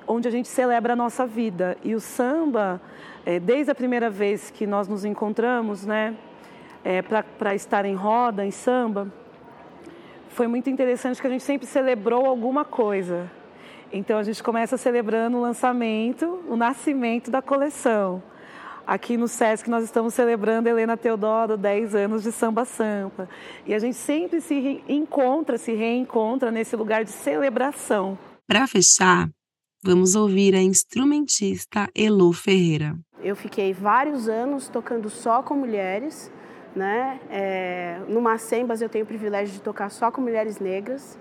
onde 0.08 0.28
a 0.28 0.32
gente 0.32 0.48
celebra 0.48 0.94
a 0.94 0.96
nossa 0.96 1.26
vida. 1.26 1.78
E 1.84 1.96
o 1.96 2.00
samba, 2.00 2.80
é, 3.26 3.40
desde 3.40 3.72
a 3.72 3.76
primeira 3.76 4.10
vez 4.10 4.52
que 4.52 4.68
nós 4.68 4.88
nos 4.88 5.04
encontramos, 5.04 5.86
né, 5.86 6.16
é, 6.84 7.02
para 7.02 7.56
estar 7.56 7.84
em 7.86 7.96
roda, 7.96 8.46
em 8.46 8.52
samba, 8.52 9.12
foi 10.30 10.48
muito 10.48 10.70
interessante 10.70 11.20
que 11.20 11.28
a 11.28 11.30
gente 11.30 11.44
sempre 11.44 11.66
celebrou 11.66 12.26
alguma 12.26 12.64
coisa. 12.64 13.30
Então 13.92 14.20
a 14.20 14.24
gente 14.24 14.44
começa 14.44 14.78
celebrando 14.78 15.38
o 15.38 15.42
lançamento, 15.42 16.44
o 16.48 16.56
nascimento 16.56 17.32
da 17.32 17.42
coleção. 17.42 18.22
Aqui 18.86 19.18
no 19.18 19.28
SESC 19.28 19.70
nós 19.70 19.84
estamos 19.84 20.14
celebrando 20.14 20.70
Helena 20.70 20.96
Teodoro, 20.96 21.58
10 21.58 21.96
anos 21.96 22.24
de 22.24 22.32
samba 22.32 22.66
sampa. 22.66 23.28
E 23.66 23.74
a 23.74 23.80
gente 23.80 23.98
sempre 23.98 24.42
se 24.42 24.84
encontra, 24.88 25.58
se 25.58 25.74
reencontra 25.74 26.52
nesse 26.52 26.76
lugar 26.76 27.04
de 27.04 27.12
celebração. 27.12 28.18
Para 28.48 28.68
fechar, 28.68 29.28
vamos 29.84 30.16
ouvir 30.16 30.56
a 30.56 30.62
instrumentista 30.62 31.90
Elo 31.96 32.32
Ferreira. 32.32 32.96
Eu 33.24 33.36
fiquei 33.36 33.74
vários 33.74 34.30
anos 34.30 34.68
tocando 34.68 35.10
só 35.10 35.42
com 35.42 35.56
mulheres 35.56 36.32
né? 36.76 37.20
É, 37.30 38.02
no 38.08 38.22
Macembas 38.22 38.82
eu 38.82 38.90
tenho 38.90 39.06
o 39.06 39.08
privilégio 39.08 39.54
de 39.54 39.62
tocar 39.62 39.90
só 39.90 40.12
com 40.12 40.20
mulheres 40.20 40.60
negras, 40.60 41.18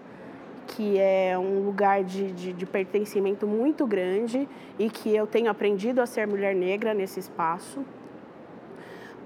que 0.66 0.98
é 0.98 1.36
um 1.38 1.64
lugar 1.64 2.02
de, 2.02 2.32
de, 2.32 2.52
de 2.52 2.66
pertencimento 2.66 3.46
muito 3.46 3.86
grande 3.86 4.48
e 4.78 4.90
que 4.90 5.14
eu 5.14 5.26
tenho 5.26 5.50
aprendido 5.50 6.00
a 6.00 6.06
ser 6.06 6.26
mulher 6.26 6.54
negra 6.54 6.92
nesse 6.92 7.20
espaço. 7.20 7.84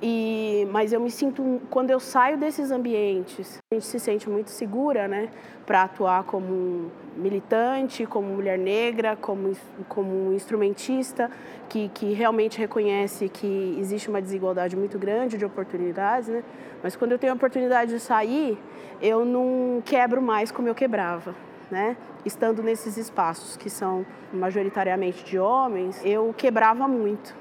E, 0.00 0.68
mas 0.70 0.92
eu 0.92 1.00
me 1.00 1.10
sinto, 1.10 1.60
quando 1.70 1.90
eu 1.90 1.98
saio 1.98 2.38
desses 2.38 2.70
ambientes, 2.70 3.58
a 3.72 3.74
gente 3.74 3.86
se 3.86 3.98
sente 3.98 4.30
muito 4.30 4.48
segura, 4.50 5.08
né, 5.08 5.28
para 5.66 5.82
atuar 5.82 6.22
como 6.22 6.90
militante, 7.16 8.06
como 8.06 8.28
mulher 8.28 8.56
negra, 8.56 9.16
como, 9.16 9.56
como 9.88 10.32
instrumentista, 10.32 11.28
que, 11.68 11.88
que 11.88 12.12
realmente 12.12 12.58
reconhece 12.58 13.28
que 13.28 13.76
existe 13.80 14.08
uma 14.08 14.22
desigualdade 14.22 14.76
muito 14.76 14.98
grande 15.00 15.36
de 15.36 15.44
oportunidades, 15.44 16.28
né? 16.28 16.44
Mas 16.80 16.94
quando 16.94 17.12
eu 17.12 17.18
tenho 17.18 17.32
a 17.32 17.36
oportunidade 17.36 17.92
de 17.92 17.98
sair, 17.98 18.56
eu 19.02 19.24
não 19.24 19.82
quebro 19.84 20.22
mais 20.22 20.52
como 20.52 20.68
eu 20.68 20.76
quebrava, 20.76 21.34
né? 21.72 21.96
Estando 22.24 22.62
nesses 22.62 22.96
espaços 22.96 23.56
que 23.56 23.68
são 23.68 24.06
majoritariamente 24.32 25.24
de 25.24 25.40
homens, 25.40 26.00
eu 26.04 26.32
quebrava 26.36 26.86
muito 26.86 27.34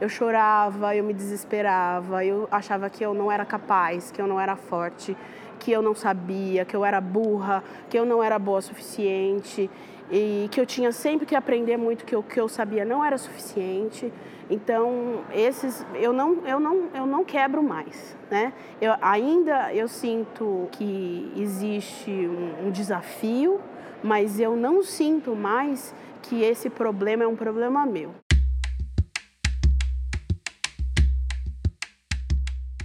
eu 0.00 0.08
chorava, 0.08 0.96
eu 0.96 1.04
me 1.04 1.12
desesperava, 1.12 2.24
eu 2.24 2.48
achava 2.50 2.88
que 2.88 3.04
eu 3.04 3.12
não 3.12 3.30
era 3.30 3.44
capaz, 3.44 4.10
que 4.10 4.20
eu 4.20 4.26
não 4.26 4.40
era 4.40 4.56
forte, 4.56 5.16
que 5.58 5.70
eu 5.70 5.82
não 5.82 5.94
sabia, 5.94 6.64
que 6.64 6.74
eu 6.74 6.84
era 6.84 7.00
burra, 7.00 7.62
que 7.90 7.98
eu 7.98 8.06
não 8.06 8.22
era 8.22 8.38
boa 8.38 8.58
o 8.58 8.62
suficiente 8.62 9.70
e 10.10 10.48
que 10.50 10.60
eu 10.60 10.66
tinha 10.66 10.90
sempre 10.90 11.26
que 11.26 11.36
aprender 11.36 11.76
muito 11.76 12.04
que 12.04 12.16
o 12.16 12.22
que 12.22 12.40
eu 12.40 12.48
sabia 12.48 12.84
não 12.84 13.04
era 13.04 13.18
suficiente. 13.18 14.12
Então, 14.48 15.20
esses 15.32 15.86
eu 15.94 16.12
não 16.12 16.46
eu 16.46 16.58
não 16.58 16.88
eu 16.94 17.06
não 17.06 17.24
quebro 17.24 17.62
mais, 17.62 18.16
né? 18.30 18.52
Eu 18.80 18.94
ainda 19.02 19.72
eu 19.72 19.86
sinto 19.86 20.66
que 20.72 21.30
existe 21.36 22.10
um, 22.10 22.66
um 22.66 22.70
desafio, 22.70 23.60
mas 24.02 24.40
eu 24.40 24.56
não 24.56 24.82
sinto 24.82 25.36
mais 25.36 25.94
que 26.22 26.42
esse 26.42 26.70
problema 26.70 27.22
é 27.22 27.26
um 27.26 27.36
problema 27.36 27.86
meu. 27.86 28.10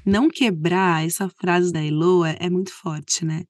Não 0.06 0.30
quebrar, 0.30 1.06
essa 1.06 1.28
frase 1.30 1.72
da 1.72 1.84
Eloa 1.84 2.30
é 2.30 2.50
muito 2.50 2.72
forte, 2.72 3.26
né? 3.26 3.44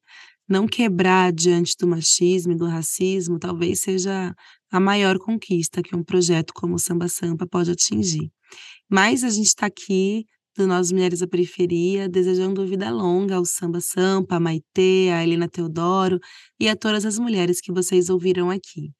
Não 0.48 0.66
quebrar 0.66 1.32
diante 1.32 1.76
do 1.78 1.86
machismo 1.86 2.52
e 2.52 2.56
do 2.56 2.66
racismo 2.66 3.38
talvez 3.38 3.80
seja 3.80 4.34
a 4.70 4.80
maior 4.80 5.18
conquista 5.18 5.82
que 5.82 5.94
um 5.94 6.02
projeto 6.02 6.52
como 6.54 6.76
o 6.76 6.78
Samba 6.78 7.08
Sampa 7.08 7.46
pode 7.46 7.70
atingir. 7.70 8.30
Mas 8.88 9.24
a 9.24 9.28
gente 9.28 9.48
está 9.48 9.66
aqui, 9.66 10.24
do 10.56 10.66
Nós 10.66 10.90
Mulheres 10.90 11.18
da 11.20 11.26
Periferia, 11.26 12.08
desejando 12.08 12.66
vida 12.66 12.90
longa 12.90 13.36
ao 13.36 13.44
Samba 13.44 13.80
Sampa, 13.80 14.36
a 14.36 14.40
Maitê, 14.40 15.10
a 15.12 15.22
Helena 15.22 15.48
Teodoro 15.48 16.18
e 16.58 16.68
a 16.68 16.74
todas 16.74 17.04
as 17.04 17.18
mulheres 17.18 17.60
que 17.60 17.72
vocês 17.72 18.08
ouviram 18.08 18.50
aqui. 18.50 18.90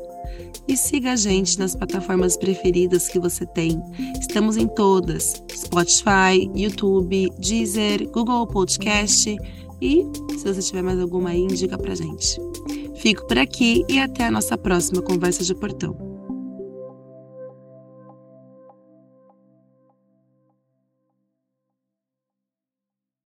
E 0.68 0.78
siga 0.78 1.12
a 1.12 1.16
gente 1.16 1.60
nas 1.60 1.76
plataformas 1.76 2.38
preferidas 2.38 3.10
que 3.10 3.20
você 3.20 3.46
tem. 3.46 3.82
Estamos 4.20 4.56
em 4.56 4.68
todas: 4.68 5.44
Spotify, 5.54 6.50
YouTube, 6.56 7.30
Deezer, 7.38 8.10
Google 8.10 8.48
Podcast 8.48 9.36
e 9.82 10.06
se 10.38 10.46
você 10.46 10.62
tiver 10.62 10.82
mais 10.82 11.00
alguma 11.00 11.30
aí, 11.30 11.42
indica 11.42 11.78
pra 11.78 11.96
gente. 11.96 12.40
Fico 12.96 13.26
por 13.28 13.38
aqui 13.38 13.84
e 13.90 14.00
até 14.00 14.26
a 14.26 14.32
nossa 14.32 14.58
próxima 14.58 15.02
conversa 15.02 15.44
de 15.44 15.54
portão. 15.54 16.13